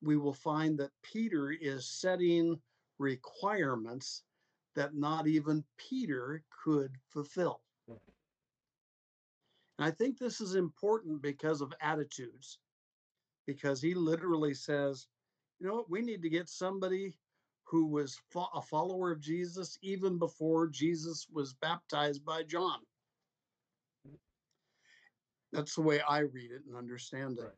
[0.00, 2.62] we will find that Peter is setting
[2.98, 4.24] requirements
[4.74, 7.64] that not even Peter could fulfill.
[7.88, 7.98] And
[9.78, 12.60] I think this is important because of attitudes,
[13.46, 15.08] because he literally says,
[15.58, 17.16] you know what, we need to get somebody
[17.66, 22.78] who was fo- a follower of Jesus even before Jesus was baptized by John.
[25.52, 27.42] That's the way I read it and understand it.
[27.42, 27.52] Right.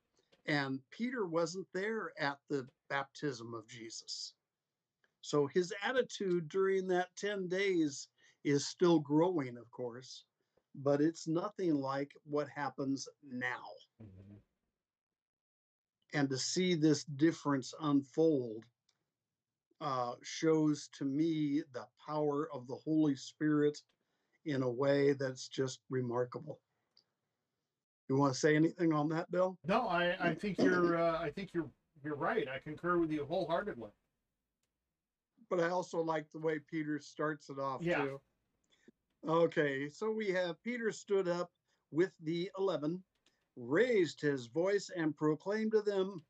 [0.46, 4.32] And Peter wasn't there at the baptism of Jesus.
[5.20, 8.08] So his attitude during that 10 days
[8.44, 10.24] is still growing, of course,
[10.74, 13.64] but it's nothing like what happens now.
[14.02, 14.36] Mm-hmm.
[16.14, 18.64] And to see this difference unfold
[19.80, 23.82] uh, shows to me the power of the Holy Spirit
[24.44, 26.62] in a way that's just remarkable.
[28.08, 29.58] You want to say anything on that, Bill?
[29.64, 31.70] No, I, I think you're uh, I think you're
[32.02, 32.48] you're right.
[32.48, 33.90] I concur with you wholeheartedly.
[35.50, 38.04] But I also like the way Peter starts it off Yeah.
[38.04, 38.22] too.
[39.26, 41.52] Okay, so we have Peter stood up
[41.90, 43.04] with the eleven,
[43.56, 46.24] raised his voice, and proclaimed to them,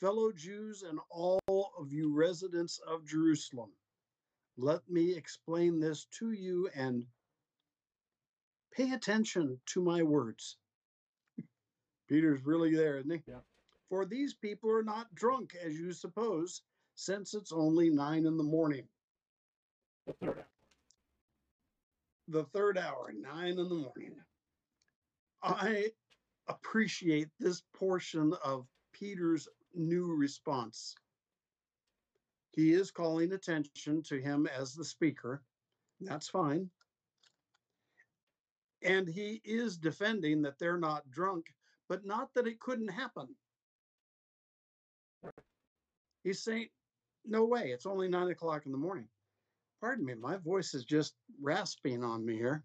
[0.00, 1.40] fellow Jews and all
[1.78, 3.70] of you residents of Jerusalem,
[4.56, 7.04] let me explain this to you and
[8.74, 10.56] pay attention to my words.
[12.08, 13.22] Peter's really there, isn't he?
[13.26, 13.40] Yeah.
[13.88, 16.62] For these people are not drunk as you suppose,
[16.94, 18.84] since it's only nine in the morning.
[20.06, 20.48] The third act.
[22.28, 24.16] The third hour, nine in the morning.
[25.42, 25.92] I
[26.48, 30.94] appreciate this portion of Peter's new response.
[32.52, 35.42] He is calling attention to him as the speaker.
[36.00, 36.70] That's fine.
[38.82, 41.46] And he is defending that they're not drunk,
[41.88, 43.28] but not that it couldn't happen.
[46.24, 46.68] He's saying,
[47.24, 49.08] no way, it's only nine o'clock in the morning.
[49.80, 52.64] Pardon me, my voice is just rasping on me here.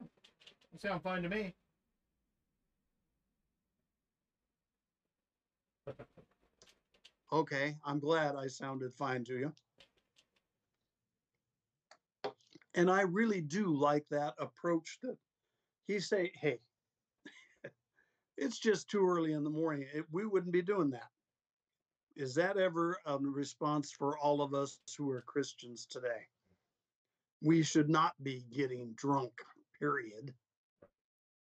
[0.00, 1.54] You sound fine to me.
[7.36, 9.52] Okay, I'm glad I sounded fine to you.
[12.74, 15.18] And I really do like that approach that
[15.86, 16.60] he say, hey,
[18.38, 19.86] it's just too early in the morning.
[19.92, 21.10] It, we wouldn't be doing that.
[22.16, 26.26] Is that ever a response for all of us who are Christians today?
[27.42, 29.32] We should not be getting drunk,
[29.78, 30.32] period.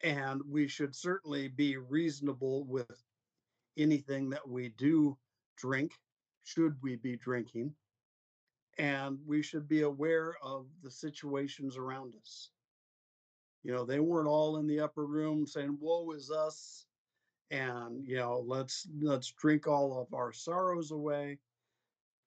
[0.03, 3.05] And we should certainly be reasonable with
[3.77, 5.19] anything that we do
[5.63, 5.93] drink,
[6.43, 7.73] should we be drinking.
[8.79, 12.51] And we should be aware of the situations around us.
[13.63, 16.87] You know, they weren't all in the upper room saying, Woe is us.
[17.51, 21.39] And, you know, let's let's drink all of our sorrows away.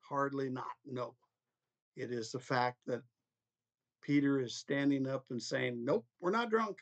[0.02, 0.76] Hardly not.
[0.86, 1.16] No.
[1.98, 3.02] It is the fact that
[4.02, 6.78] Peter is standing up and saying, Nope, we're not drunk.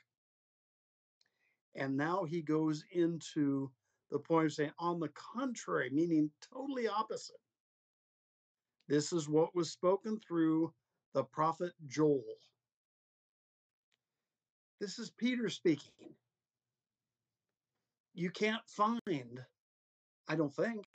[1.75, 3.71] And now he goes into
[4.13, 7.35] the point of saying, on the contrary, meaning totally opposite.
[8.87, 10.71] This is what was spoken through
[11.15, 12.23] the prophet Joel.
[14.79, 16.13] This is Peter speaking.
[18.13, 19.41] You can't find,
[20.27, 20.85] I don't think,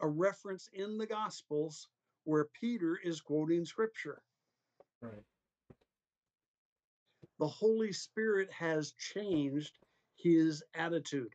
[0.00, 1.88] a reference in the Gospels
[2.22, 4.22] where Peter is quoting scripture.
[5.02, 5.24] Right.
[7.40, 9.76] The Holy Spirit has changed
[10.14, 11.34] his attitude.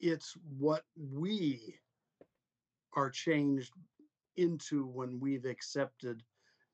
[0.00, 1.76] It's what we
[2.94, 3.72] are changed
[4.36, 6.22] into when we've accepted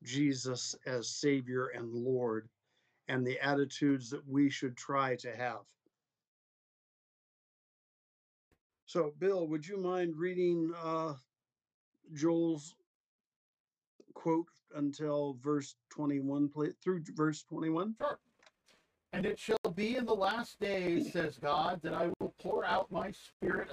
[0.03, 2.49] Jesus as Savior and Lord,
[3.09, 5.61] and the attitudes that we should try to have.
[8.87, 11.15] So, Bill, would you mind reading uh,
[12.13, 12.75] Joel's
[14.15, 17.95] quote until verse 21, please, through verse 21?
[17.99, 18.19] Sure.
[19.15, 22.91] And it shall be in the last days, says God, that I will pour out
[22.91, 23.69] my spirit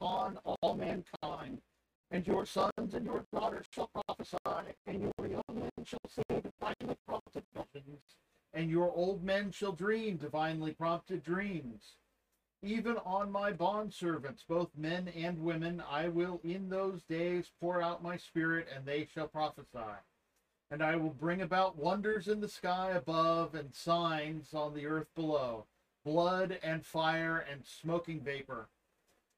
[0.00, 1.58] upon all mankind.
[2.12, 4.38] And your sons and your daughters shall prophesy,
[4.86, 7.42] and your young men shall say divinely prompted
[7.74, 8.04] visions,
[8.52, 11.96] and your old men shall dream divinely prompted dreams.
[12.62, 18.00] Even on my bondservants, both men and women, I will in those days pour out
[18.00, 19.98] my spirit, and they shall prophesy.
[20.70, 25.14] And I will bring about wonders in the sky above and signs on the earth
[25.14, 25.66] below
[26.04, 28.68] blood and fire and smoking vapor.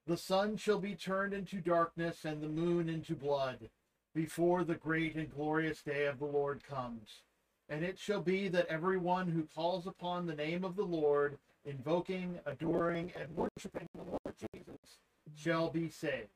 [0.06, 3.70] The sun shall be turned into darkness and the moon into blood
[4.14, 7.22] before the great and glorious day of the Lord comes.
[7.68, 12.38] And it shall be that everyone who calls upon the name of the Lord, invoking,
[12.46, 14.98] adoring, and worshiping the Lord Jesus,
[15.36, 16.30] shall be saved.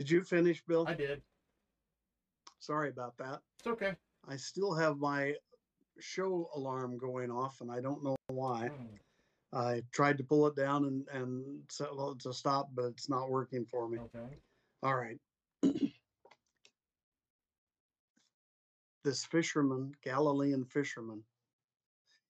[0.00, 0.86] Did you finish, Bill?
[0.88, 1.20] I did.
[2.58, 3.40] Sorry about that.
[3.58, 3.92] It's okay.
[4.26, 5.34] I still have my
[5.98, 8.68] show alarm going off, and I don't know why.
[8.68, 8.86] Hmm.
[9.52, 13.28] I tried to pull it down and and set it to stop, but it's not
[13.28, 13.98] working for me.
[13.98, 14.38] Okay.
[14.82, 15.18] All right.
[19.04, 21.22] this fisherman, Galilean fisherman,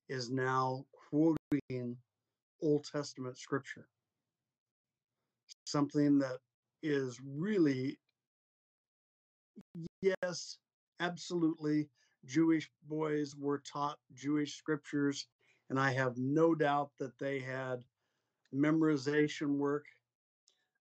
[0.09, 1.97] is now quoting
[2.61, 3.87] Old Testament scripture.
[5.65, 6.39] Something that
[6.83, 7.99] is really,
[10.03, 10.59] yes,
[11.01, 11.89] absolutely.
[12.27, 15.27] Jewish boys were taught Jewish scriptures,
[15.71, 17.85] and I have no doubt that they had
[18.55, 19.87] memorization work.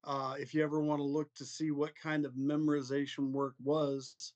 [0.03, 4.33] Uh, if you ever want to look to see what kind of memorization work was,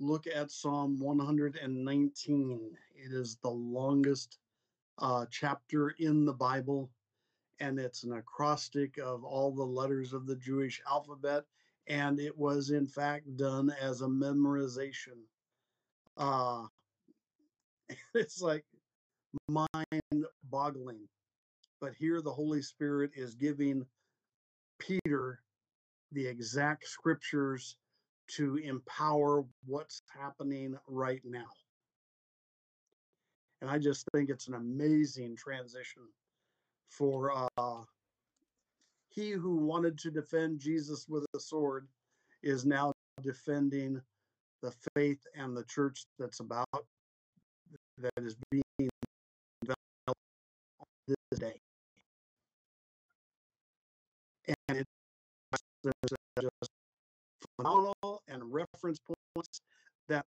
[0.00, 2.76] look at Psalm 119.
[2.94, 4.38] It is the longest
[4.98, 6.90] uh, chapter in the Bible,
[7.60, 11.44] and it's an acrostic of all the letters of the Jewish alphabet.
[11.86, 15.18] And it was, in fact, done as a memorization.
[16.16, 16.64] Uh,
[18.14, 18.64] it's like
[19.48, 21.08] mind boggling.
[21.80, 23.84] But here the Holy Spirit is giving
[24.78, 25.40] Peter
[26.12, 27.76] the exact scriptures
[28.26, 31.50] to empower what's happening right now.
[33.60, 36.02] And I just think it's an amazing transition
[36.88, 37.82] for uh,
[39.10, 41.86] he who wanted to defend Jesus with a sword
[42.42, 44.00] is now defending
[44.62, 46.66] the faith and the church that's about
[47.98, 48.62] that is being
[49.62, 50.20] developed
[51.06, 51.60] this day.
[54.68, 54.90] And it's
[56.40, 56.70] just
[57.56, 59.60] phenomenal and reference points
[60.08, 60.24] that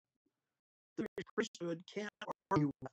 [0.97, 2.11] the priesthood can't
[2.51, 2.91] argue with.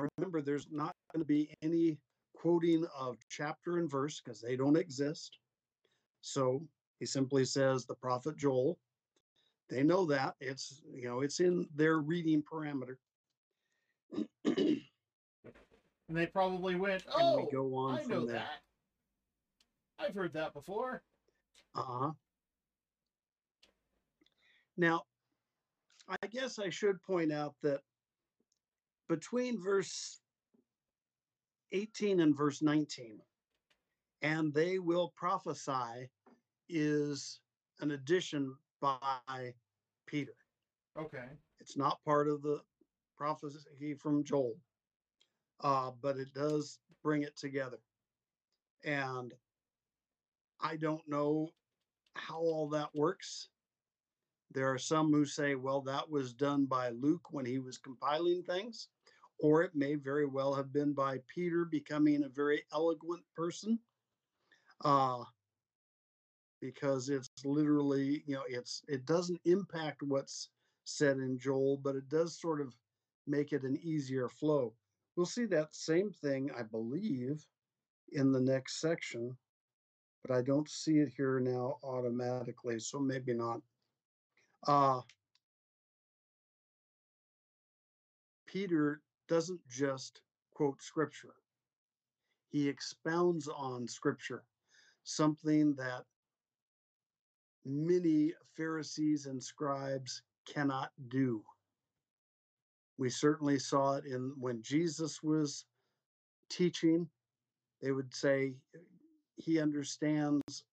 [0.00, 1.98] Now, remember, there's not going to be any
[2.34, 5.38] quoting of chapter and verse because they don't exist.
[6.22, 6.66] So
[6.98, 8.78] he simply says the prophet Joel.
[9.68, 12.96] They know that it's you know it's in their reading parameter.
[14.44, 14.80] and
[16.08, 18.36] they probably went, "Oh, and we go on I know there.
[18.36, 18.62] that.
[19.98, 21.02] I've heard that before."
[21.74, 22.10] Uh huh.
[24.76, 25.04] Now,
[26.08, 27.82] I guess I should point out that
[29.10, 30.20] between verse
[31.72, 33.18] 18 and verse 19,
[34.22, 36.08] and they will prophesy
[36.68, 37.40] is
[37.80, 39.52] an addition by
[40.06, 40.36] Peter.
[40.96, 41.26] Okay.
[41.58, 42.60] It's not part of the
[43.18, 44.54] prophecy from Joel,
[45.64, 47.80] uh, but it does bring it together.
[48.84, 49.34] And
[50.60, 51.48] I don't know
[52.14, 53.48] how all that works.
[54.52, 58.44] There are some who say, well, that was done by Luke when he was compiling
[58.44, 58.88] things,
[59.42, 63.78] or it may very well have been by Peter becoming a very eloquent person.
[64.84, 65.24] Uh,
[66.60, 70.50] because it's literally, you know, it's it doesn't impact what's
[70.84, 72.74] said in Joel, but it does sort of
[73.26, 74.74] make it an easier flow.
[75.16, 77.44] We'll see that same thing, I believe,
[78.12, 79.36] in the next section
[80.22, 83.60] but I don't see it here now automatically, so maybe not.
[84.66, 85.00] Uh,
[88.46, 89.00] Peter
[89.30, 90.20] doesn't just
[90.54, 91.34] quote scripture,
[92.50, 94.42] he expounds on scripture,
[95.04, 96.02] something that
[97.64, 100.22] many Pharisees and scribes
[100.52, 101.42] cannot do.
[102.98, 105.64] We certainly saw it in when Jesus was
[106.50, 107.08] teaching.
[107.80, 108.80] They would say, uh,
[109.36, 110.64] he understands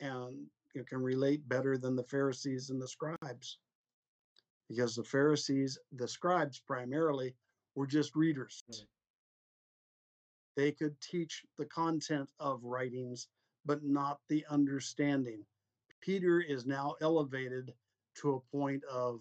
[0.00, 3.58] and you can relate better than the Pharisees and the scribes.
[4.68, 7.34] Because the Pharisees, the scribes primarily,
[7.78, 8.62] were just readers.
[10.56, 13.28] They could teach the content of writings,
[13.64, 15.44] but not the understanding.
[16.00, 17.72] Peter is now elevated
[18.16, 19.20] to a point of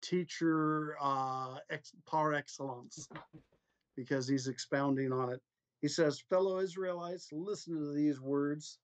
[0.00, 3.08] teacher uh, ex, par excellence
[3.96, 5.40] because he's expounding on it
[5.82, 8.78] he says, Fellow Israelites, listen to these words.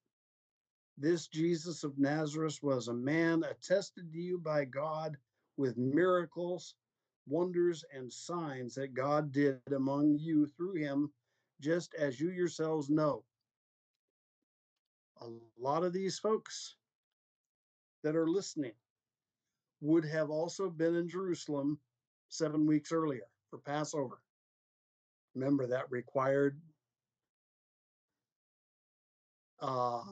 [0.99, 5.17] This Jesus of Nazareth was a man attested to you by God
[5.57, 6.75] with miracles,
[7.29, 11.11] wonders, and signs that God did among you through him,
[11.61, 13.25] just as you yourselves know.
[15.21, 15.27] A
[15.59, 16.77] lot of these folks
[18.03, 18.73] that are listening
[19.81, 21.79] would have also been in Jerusalem
[22.29, 24.21] seven weeks earlier for Passover.
[25.35, 26.61] Remember, that required
[29.61, 30.03] uh,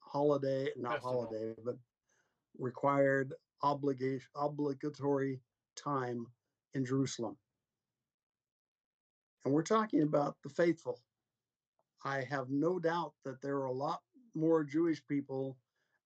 [0.00, 1.26] holiday, not Festival.
[1.26, 1.76] holiday, but
[2.58, 5.40] required obligation obligatory
[5.82, 6.26] time
[6.74, 7.36] in Jerusalem.
[9.44, 11.00] And we're talking about the faithful.
[12.04, 14.00] I have no doubt that there are a lot
[14.34, 15.56] more Jewish people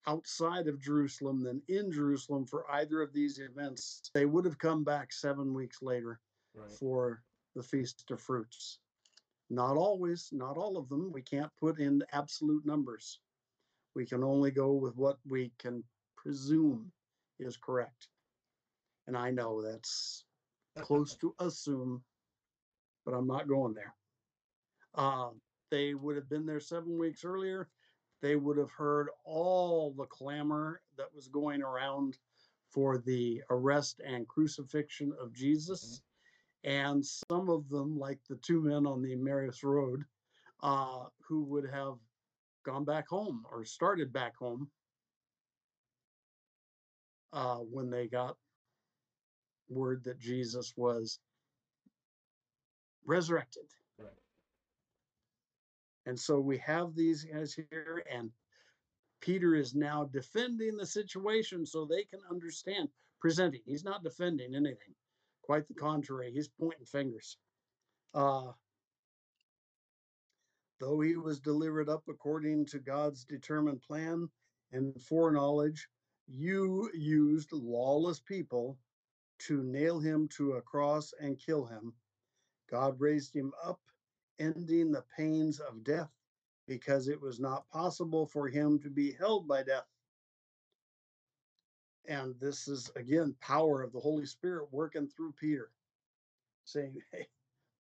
[0.06, 4.10] outside of Jerusalem than in Jerusalem for either of these events.
[4.14, 6.20] They would have come back seven weeks later
[6.54, 6.70] right.
[6.70, 7.22] for
[7.54, 8.78] the Feast of Fruits.
[9.50, 11.12] Not always, not all of them.
[11.12, 13.20] We can't put in absolute numbers.
[13.94, 15.84] We can only go with what we can
[16.16, 16.90] presume
[17.38, 18.08] is correct.
[19.06, 20.24] And I know that's
[20.80, 22.02] close to assume,
[23.04, 23.94] but I'm not going there.
[24.94, 25.30] Uh,
[25.70, 27.68] they would have been there seven weeks earlier.
[28.20, 32.18] They would have heard all the clamor that was going around
[32.70, 36.02] for the arrest and crucifixion of Jesus.
[36.64, 40.04] And some of them, like the two men on the Emmaus Road,
[40.62, 41.96] uh, who would have
[42.64, 44.70] gone back home or started back home
[47.32, 48.36] uh, when they got
[49.68, 51.18] word that Jesus was
[53.06, 53.64] resurrected.
[53.98, 54.08] Right.
[56.06, 58.30] And so we have these guys here, and
[59.20, 62.88] Peter is now defending the situation so they can understand,
[63.20, 63.60] presenting.
[63.64, 64.94] He's not defending anything,
[65.42, 67.36] quite the contrary, he's pointing fingers.
[68.14, 68.52] Uh,
[70.80, 74.28] though he was delivered up according to God's determined plan
[74.72, 75.88] and foreknowledge,
[76.26, 78.76] you used lawless people
[79.46, 81.92] to nail him to a cross and kill him.
[82.70, 83.80] God raised him up,
[84.38, 86.10] ending the pains of death
[86.66, 89.86] because it was not possible for him to be held by death.
[92.08, 95.70] And this is again power of the Holy Spirit working through Peter,
[96.64, 97.26] saying, Hey,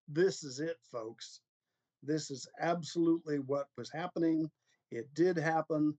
[0.08, 1.40] this is it, folks.
[2.02, 4.50] This is absolutely what was happening.
[4.90, 5.96] It did happen.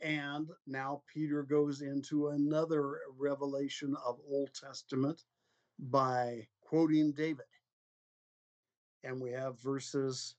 [0.00, 5.24] And now Peter goes into another revelation of Old Testament
[5.78, 7.44] by quoting David.
[9.04, 10.34] And we have verses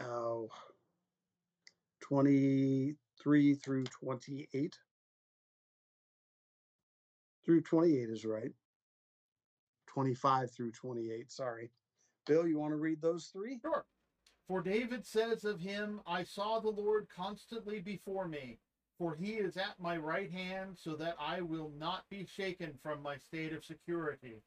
[0.00, 0.48] oh,
[2.02, 4.78] 23 through 28.
[7.44, 8.52] Through 28 is right.
[9.86, 11.70] 25 through 28, sorry.
[12.26, 13.58] Bill, you want to read those three?
[13.62, 13.84] Sure.
[14.48, 18.60] For David says of him, I saw the Lord constantly before me,
[18.96, 23.02] for he is at my right hand, so that I will not be shaken from
[23.02, 24.42] my state of security.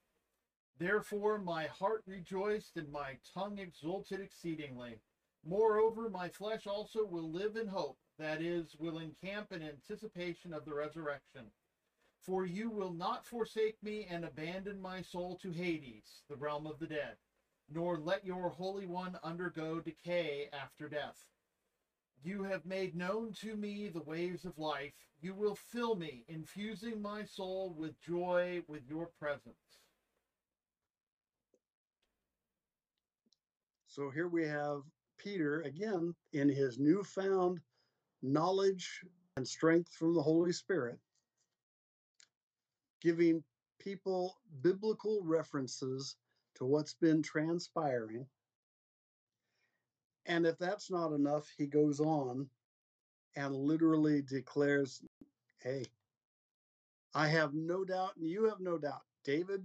[0.78, 5.02] Therefore my heart rejoiced and my tongue exulted exceedingly.
[5.46, 10.64] Moreover, my flesh also will live in hope, that is, will encamp in anticipation of
[10.64, 11.52] the resurrection.
[12.22, 16.80] For you will not forsake me and abandon my soul to Hades, the realm of
[16.80, 17.18] the dead
[17.72, 21.26] nor let your Holy One undergo decay after death.
[22.24, 24.94] You have made known to me the ways of life.
[25.22, 29.56] You will fill me, infusing my soul with joy with your presence.
[33.88, 34.82] So here we have
[35.18, 37.60] Peter again in his newfound
[38.22, 39.02] knowledge
[39.38, 41.00] and strength from the Holy Spirit,
[43.02, 43.44] giving
[43.80, 46.16] people biblical references
[46.60, 48.26] to what's been transpiring.
[50.26, 52.48] And if that's not enough, he goes on
[53.36, 55.02] and literally declares,
[55.60, 55.86] Hey,
[57.16, 59.64] I have no doubt, and you have no doubt, David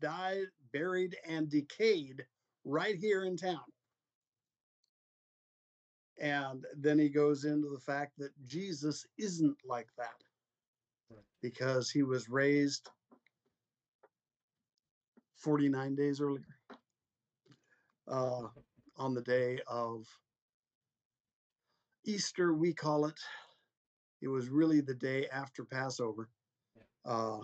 [0.00, 2.24] died, buried, and decayed
[2.64, 3.64] right here in town.
[6.18, 10.22] And then he goes into the fact that Jesus isn't like that
[11.42, 12.88] because he was raised
[15.36, 16.58] 49 days earlier
[18.08, 18.48] uh,
[18.96, 20.06] on the day of
[22.04, 23.18] Easter, we call it.
[24.22, 26.28] It was really the day after Passover.
[27.04, 27.40] Uh,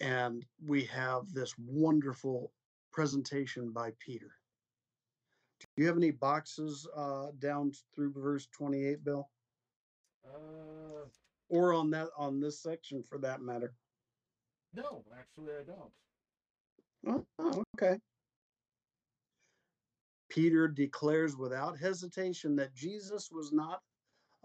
[0.00, 2.52] and we have this wonderful
[2.92, 4.30] presentation by Peter.
[5.60, 9.28] Do you have any boxes uh, down through verse 28, Bill?
[10.24, 11.06] Uh,
[11.48, 13.74] Or on that on this section for that matter?
[14.72, 15.94] No, actually, I don't.
[17.06, 18.00] Oh, oh, okay.
[20.28, 23.82] Peter declares without hesitation that Jesus was not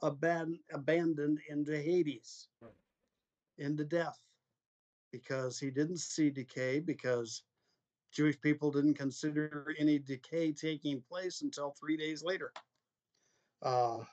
[0.02, 2.74] aban- abandoned into Hades, Right.
[3.58, 4.26] into death,
[5.12, 7.44] because he didn't see decay, because
[8.12, 12.54] Jewish people didn't consider any decay taking place until three days later.
[13.62, 14.06] Uh,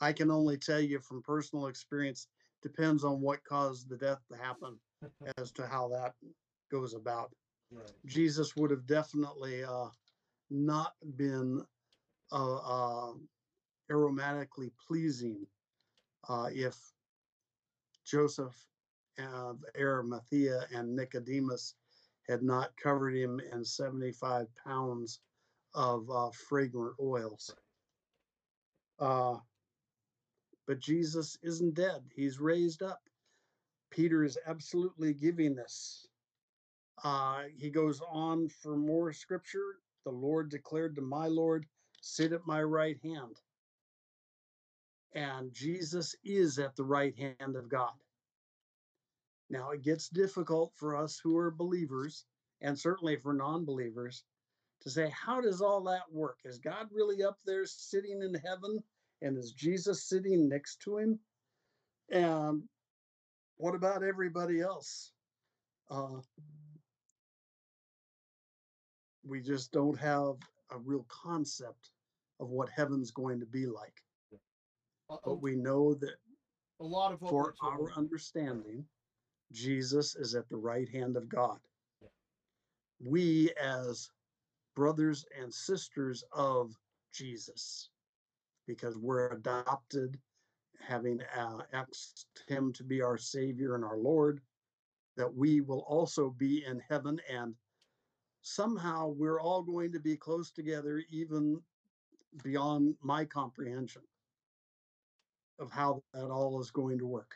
[0.00, 2.28] I can only tell you from personal experience,
[2.62, 4.78] depends on what caused the death to happen
[5.38, 6.14] as to how that
[6.70, 7.30] goes about.
[7.70, 7.90] Right.
[8.06, 9.88] Jesus would have definitely uh,
[10.50, 11.64] not been
[12.32, 13.12] uh, uh,
[13.90, 15.46] aromatically pleasing
[16.28, 16.76] uh, if
[18.04, 18.56] Joseph
[19.18, 21.74] of Arimathea and Nicodemus
[22.28, 25.20] had not covered him in 75 pounds
[25.74, 27.54] of uh, fragrant oils.
[28.98, 29.36] Uh,
[30.68, 33.00] but Jesus isn't dead, he's raised up.
[33.90, 36.06] Peter is absolutely giving this.
[37.02, 39.80] Uh, he goes on for more scripture.
[40.04, 41.66] The Lord declared to my Lord,
[42.02, 43.40] Sit at my right hand.
[45.14, 47.94] And Jesus is at the right hand of God.
[49.48, 52.26] Now, it gets difficult for us who are believers,
[52.60, 54.22] and certainly for non believers,
[54.82, 56.40] to say, How does all that work?
[56.44, 58.84] Is God really up there sitting in heaven?
[59.22, 61.18] And is Jesus sitting next to him?
[62.10, 62.62] And
[63.56, 65.12] what about everybody else?
[65.90, 66.20] Uh,
[69.26, 70.36] we just don't have
[70.70, 71.90] a real concept
[72.40, 74.02] of what heaven's going to be like.
[75.08, 76.14] But we know that
[76.80, 78.84] a lot of for our understanding,
[79.52, 81.58] Jesus is at the right hand of God.
[83.04, 84.10] We, as
[84.76, 86.72] brothers and sisters of
[87.12, 87.90] Jesus,
[88.68, 90.16] because we're adopted,
[90.80, 94.40] having uh, asked Him to be our Savior and our Lord,
[95.16, 97.56] that we will also be in heaven and
[98.42, 101.60] somehow we're all going to be close together, even
[102.44, 104.02] beyond my comprehension
[105.58, 107.34] of how that all is going to work.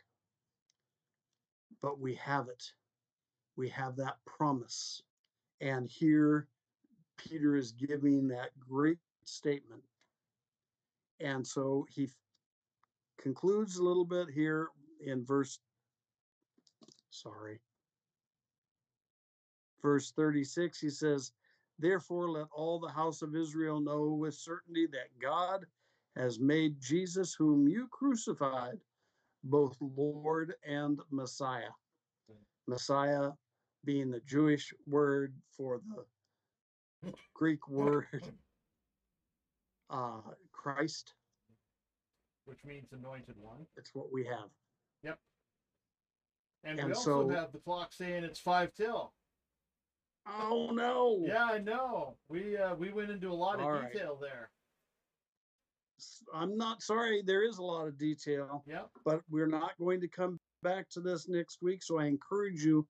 [1.80, 2.72] But we have it.
[3.57, 5.03] We have that promise.
[5.61, 6.47] And here
[7.16, 9.83] Peter is giving that great statement.
[11.23, 12.09] And so he
[13.20, 14.68] concludes a little bit here
[15.05, 15.61] in verse,
[17.11, 17.61] sorry,
[19.81, 20.81] verse 36.
[20.81, 21.33] He says,
[21.79, 25.64] Therefore, let all the house of Israel know with certainty that God
[26.16, 28.79] has made Jesus, whom you crucified,
[29.45, 31.73] both Lord and Messiah.
[32.31, 32.37] Mm.
[32.66, 33.31] Messiah
[33.85, 35.81] being the Jewish word for
[37.03, 38.07] the Greek word
[39.93, 40.20] uh,
[40.53, 41.14] Christ.
[42.47, 43.66] which means anointed one.
[43.76, 44.49] It's what we have.
[45.05, 45.18] Yep.
[46.64, 49.12] And, we also so- have the clock saying it's five till.
[50.24, 51.24] Oh no!
[51.26, 52.16] Yeah, I know.
[52.28, 53.93] We uh, we went into a lot of All right.
[53.93, 54.51] detail there.
[56.32, 57.22] I'm not sorry.
[57.24, 58.64] There is a lot of detail.
[58.68, 58.88] Yep.
[59.05, 61.82] but we're not going to come back to this next week.
[61.82, 62.86] So I encourage you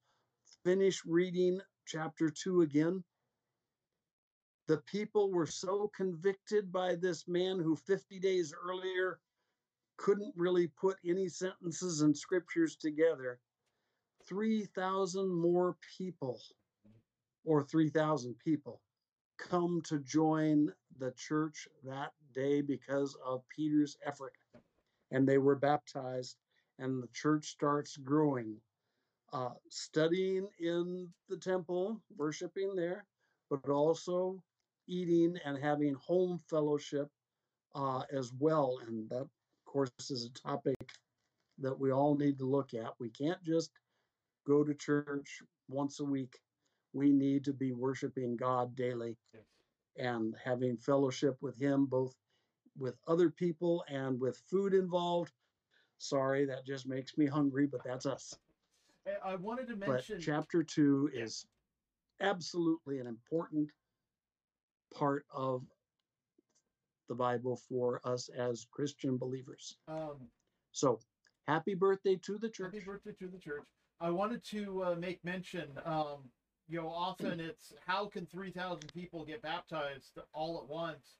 [0.64, 3.02] finish reading chapter two again.
[4.68, 9.18] The people were so convicted by this man who 50 days earlier
[9.96, 13.40] couldn't really put any sentences and scriptures together.
[14.28, 16.40] 3,000 more people,
[17.44, 18.80] or 3,000 people,
[19.38, 24.32] come to join the church that day because of Peter's effort
[25.10, 26.36] and they were baptized
[26.78, 28.56] and the church starts growing
[29.32, 33.04] uh, studying in the temple worshiping there
[33.50, 34.42] but also
[34.92, 37.08] eating and having home fellowship
[37.74, 39.30] uh, as well and that of
[39.66, 40.76] course is a topic
[41.58, 43.70] that we all need to look at we can't just
[44.46, 46.40] go to church once a week
[46.92, 49.44] we need to be worshiping god daily Yes.
[49.98, 52.14] and having fellowship with him both
[52.78, 55.32] with other people and with food involved.
[55.98, 58.34] Sorry, that just makes me hungry, but that's us.
[59.24, 60.20] I wanted to But mention.
[60.20, 61.46] chapter two is
[62.20, 63.70] absolutely an important
[64.94, 65.62] part of
[67.08, 69.76] the Bible for us as Christian believers.
[69.88, 70.16] um,
[70.72, 71.00] So
[71.46, 72.72] happy birthday to the church.
[72.74, 73.64] Happy birthday to the church.
[74.00, 76.30] I wanted to uh, make mention, um,
[76.68, 81.16] you know, often it's how can 3,000 people get baptized all at once?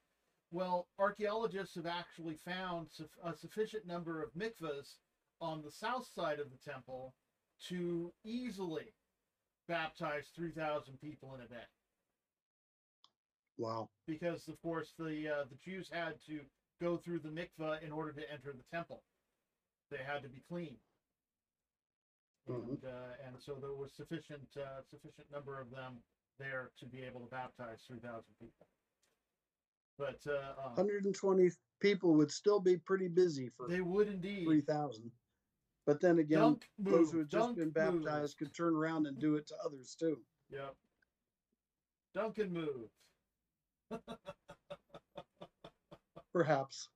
[0.50, 4.96] Well, archaeologists have actually found suf- a sufficient number of mikvahs
[5.40, 7.14] on the south side of the temple
[7.68, 8.94] to easily
[9.68, 11.64] baptize 3,000 people in a day.
[13.59, 13.88] Wow.
[14.07, 16.40] Because, of course, the uh, the Jews had to
[16.80, 19.03] go through the mikvah in order to enter the temple.
[19.90, 20.76] They had to be clean.
[22.48, 22.68] Mhm.
[22.70, 26.03] and uh, and so there was sufficient uh, sufficient number of them
[26.38, 28.66] there to be able to baptize three thousand people.
[29.98, 31.50] But uh, um, 120
[31.80, 35.12] people would still be pretty busy for they would indeed 3,000.
[35.86, 38.05] But then again, dunk those move, who had just dunk been move.
[38.05, 40.18] baptized could turn around and do it to others too.
[40.50, 40.74] Yep.
[42.14, 42.88] Dunk and move.
[46.32, 46.88] Perhaps.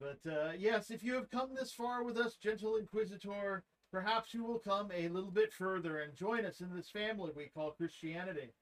[0.00, 4.44] But uh, yes, if you have come this far with us, gentle Inquisitor, perhaps you
[4.44, 8.54] will come a little bit further and join us in this family we call Christianity.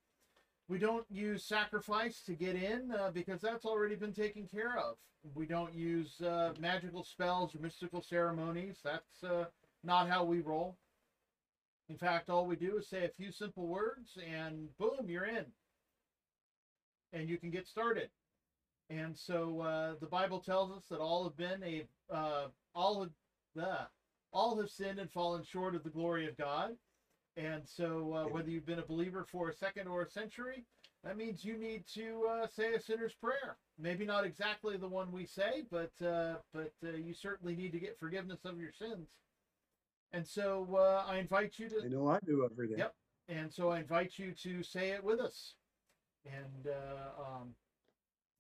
[0.69, 4.97] We don't use sacrifice to get in uh, because that's already been taken care of.
[5.35, 8.79] We don't use uh, magical spells or mystical ceremonies.
[8.85, 9.45] That's uh,
[9.85, 10.77] not how we roll.
[11.89, 15.47] In fact, all we do is say a few simple words and boom, you're in.
[17.13, 18.11] And you can get started.
[18.91, 23.65] And so uh, the Bible tells us that all have been a uh, all have
[23.65, 23.85] uh,
[24.33, 26.77] all have sinned and fallen short of the glory of God.
[27.37, 30.65] And so uh, whether you've been a believer for a second or a century,
[31.05, 33.57] that means you need to uh, say a sinner's prayer.
[33.79, 37.79] Maybe not exactly the one we say, but uh, but uh, you certainly need to
[37.79, 39.09] get forgiveness of your sins.
[40.13, 42.75] And so uh, I invite you to I know I do every day.
[42.79, 42.95] Yep.
[43.29, 45.55] and so I invite you to say it with us.
[46.27, 47.55] And uh, um,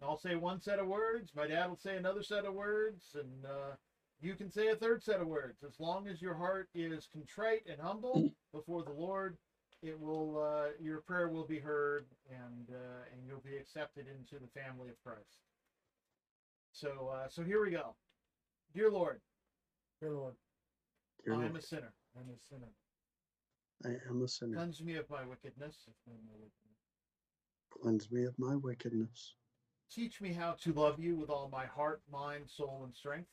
[0.03, 1.33] I'll say one set of words.
[1.35, 3.74] My dad will say another set of words, and uh,
[4.20, 5.62] you can say a third set of words.
[5.64, 9.37] As long as your heart is contrite and humble before the Lord,
[9.83, 14.43] it will uh, your prayer will be heard and uh, and you'll be accepted into
[14.43, 15.39] the family of Christ.
[16.72, 17.95] So uh, so here we go.
[18.74, 19.20] Dear Lord,
[20.01, 20.35] Dear Lord,
[21.24, 21.93] Dear I am a sinner.
[22.16, 22.70] I'm a sinner.
[23.85, 24.57] I am a sinner.
[24.57, 25.76] Cleanse me of my wickedness.
[27.71, 29.35] Cleanse me of my wickedness.
[29.91, 33.29] Teach me how to love you with all my heart, mind, soul, and strength.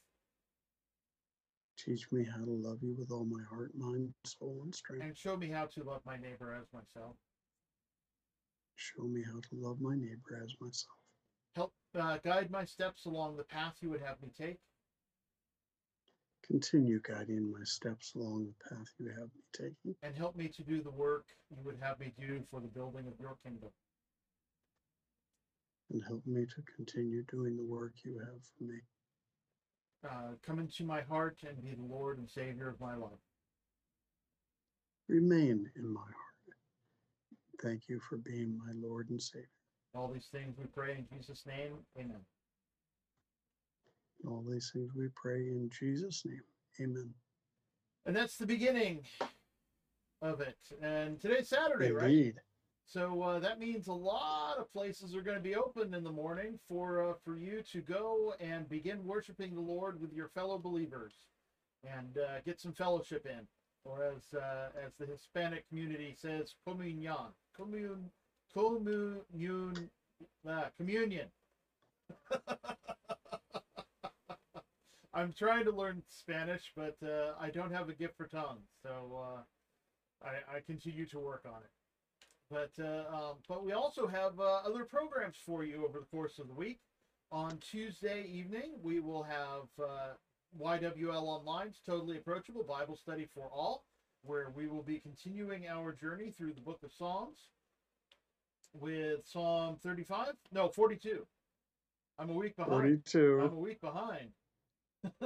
[1.77, 5.03] Teach me how to love you with all my heart, mind, soul, and strength.
[5.03, 7.15] And show me how to love my neighbor as myself.
[8.75, 10.97] Show me how to love my neighbor as myself.
[11.55, 14.57] Help uh, guide my steps along the path you would have me take.
[16.45, 19.95] Continue guiding my steps along the path you have me taking.
[20.03, 23.07] And help me to do the work you would have me do for the building
[23.07, 23.69] of your kingdom.
[25.91, 28.79] And help me to continue doing the work you have for me.
[30.03, 33.11] Uh, come into my heart and be the Lord and Savior of my life.
[35.07, 36.15] Remain in my heart.
[37.61, 39.47] Thank you for being my Lord and Savior.
[39.93, 41.73] All these things we pray in Jesus' name.
[41.97, 42.19] Amen.
[44.27, 46.41] All these things we pray in Jesus' name.
[46.81, 47.13] Amen.
[48.05, 49.01] And that's the beginning
[50.21, 50.57] of it.
[50.81, 52.33] And today's Saturday, right?
[52.87, 56.11] So uh, that means a lot of places are going to be open in the
[56.11, 60.59] morning for uh, for you to go and begin worshiping the Lord with your fellow
[60.59, 61.13] believers
[61.83, 63.47] and uh, get some fellowship in,
[63.83, 68.11] or as uh, as the Hispanic community says, communion, commun,
[68.53, 69.89] communion,
[70.47, 71.27] uh, communion.
[75.13, 79.43] I'm trying to learn Spanish, but uh, I don't have a gift for tongues, so
[80.23, 81.69] I, I continue to work on it.
[82.49, 86.37] But uh, um, but we also have uh, other programs for you over the course
[86.39, 86.79] of the week.
[87.31, 90.13] On Tuesday evening, we will have uh,
[90.61, 93.83] YWL Online's Totally Approachable Bible Study for All,
[94.23, 97.39] where we will be continuing our journey through the Book of Psalms
[98.73, 100.33] with Psalm 35.
[100.51, 101.25] No, 42.
[102.19, 102.71] I'm a week behind.
[102.71, 103.41] 42.
[103.43, 104.29] I'm a week behind.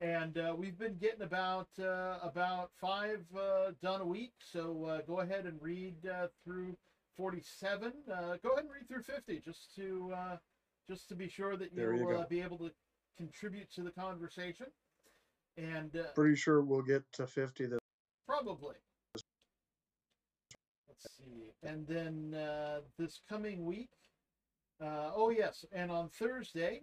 [0.00, 4.32] and uh, we've been getting about uh, about five uh, done a week.
[4.40, 6.76] So uh, go ahead and read uh, through
[7.16, 7.92] 47.
[8.10, 10.36] Uh, go ahead and read through 50, just to uh,
[10.88, 12.70] just to be sure that you you'll uh, be able to
[13.16, 14.66] contribute to the conversation.
[15.56, 17.78] And uh, Pretty sure we'll get to 50 this
[18.26, 18.74] Probably.
[20.88, 21.52] Let's see.
[21.62, 23.90] And then uh, this coming week,
[24.80, 26.82] uh, oh, yes, and on Thursday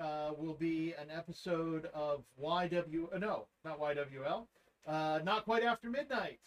[0.00, 4.46] uh, will be an episode of YW, uh, no, not YWL,
[4.86, 6.40] uh, Not Quite After Midnight.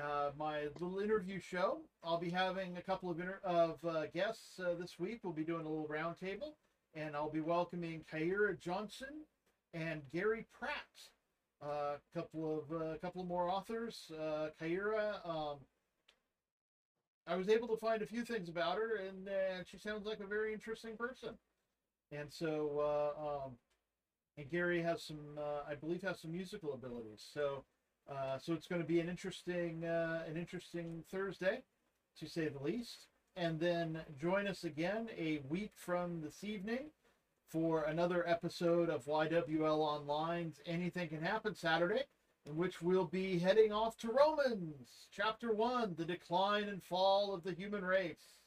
[0.00, 1.78] Uh, my little interview show.
[2.02, 5.20] I'll be having a couple of inter- of uh, guests uh, this week.
[5.22, 6.54] We'll be doing a little roundtable,
[6.94, 9.22] and I'll be welcoming Kyra Johnson
[9.72, 10.72] and Gary Pratt
[11.62, 14.10] a couple of a couple more authors.
[14.60, 15.58] Kyra, um,
[17.26, 19.28] I was able to find a few things about her, and
[19.64, 21.38] she sounds like a very interesting person.
[22.14, 22.80] And so,
[23.18, 23.52] uh, um,
[24.36, 27.24] and Gary has some, uh, I believe, has some musical abilities.
[27.32, 27.64] So,
[28.10, 31.62] uh, so it's going to be an interesting, uh, an interesting Thursday,
[32.18, 33.06] to say the least.
[33.36, 36.90] And then join us again a week from this evening
[37.48, 42.04] for another episode of YWL Online's Anything Can Happen Saturday,
[42.46, 47.42] in which we'll be heading off to Romans, chapter one, the decline and fall of
[47.42, 48.38] the human race.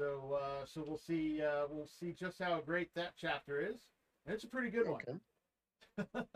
[0.00, 3.76] So, uh, so we'll see, uh, we'll see just how great that chapter is.
[4.24, 5.12] And it's a pretty good Okay.
[5.12, 5.20] one.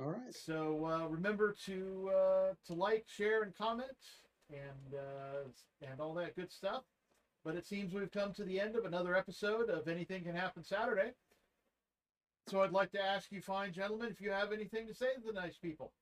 [0.00, 0.34] All right.
[0.34, 3.90] So uh, remember to uh, to like, share, and comment,
[4.48, 5.48] and uh,
[5.86, 6.84] and all that good stuff.
[7.44, 10.64] But it seems we've come to the end of another episode of Anything Can Happen
[10.64, 11.10] Saturday.
[12.46, 15.20] So I'd like to ask you, fine gentlemen, if you have anything to say to
[15.20, 15.92] the nice people.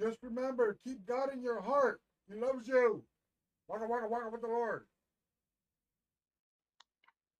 [0.00, 2.00] Just remember, keep God in your heart.
[2.32, 3.04] He loves you.
[3.68, 4.86] Waka waka waka with the Lord.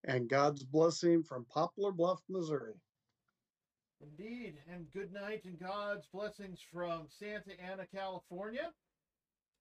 [0.05, 2.75] And God's blessing from Poplar Bluff, Missouri.
[4.01, 8.73] Indeed, and good night and God's blessings from Santa Ana, California.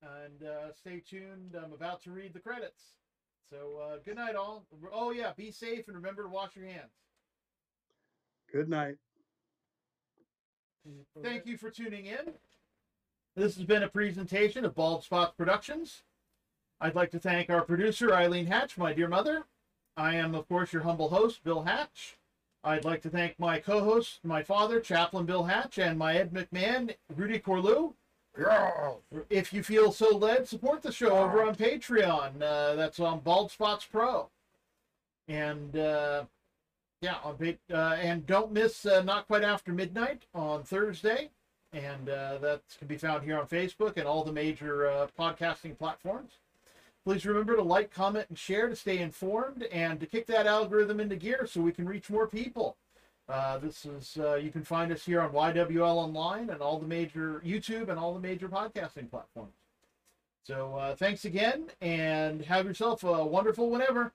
[0.02, 1.56] And uh, stay tuned.
[1.56, 2.82] I'm about to read the credits.
[3.52, 4.66] So uh, good night, all.
[4.92, 6.92] Oh yeah, be safe and remember to wash your hands.
[8.52, 8.96] Good night.
[11.22, 12.34] Thank you for tuning in.
[13.36, 16.04] This has been a presentation of Bald Spots Productions.
[16.80, 19.46] I'd like to thank our producer, Eileen Hatch, my dear mother.
[19.98, 22.18] I am, of course, your humble host, Bill Hatch.
[22.64, 26.32] I'd like to thank my co host, my father, Chaplain Bill Hatch, and my Ed
[26.32, 27.94] McMahon, Rudy Corlew.
[28.40, 28.94] Yeah.
[29.30, 32.42] If you feel so led, support the show over on Patreon.
[32.42, 34.30] Uh, that's on Bald Spots Pro.
[35.28, 36.26] And uh,
[37.02, 37.36] yeah, on
[37.74, 41.30] uh, and don't miss uh, Not Quite After Midnight on Thursday.
[41.74, 45.78] and uh, that can be found here on Facebook and all the major uh, podcasting
[45.78, 46.34] platforms.
[47.04, 51.00] Please remember to like, comment, and share to stay informed and to kick that algorithm
[51.00, 52.78] into gear so we can reach more people.
[53.28, 56.88] Uh, this is uh, you can find us here on YWL Online and all the
[56.88, 59.54] major YouTube and all the major podcasting platforms.
[60.44, 64.12] So uh, thanks again, and have yourself a wonderful whenever.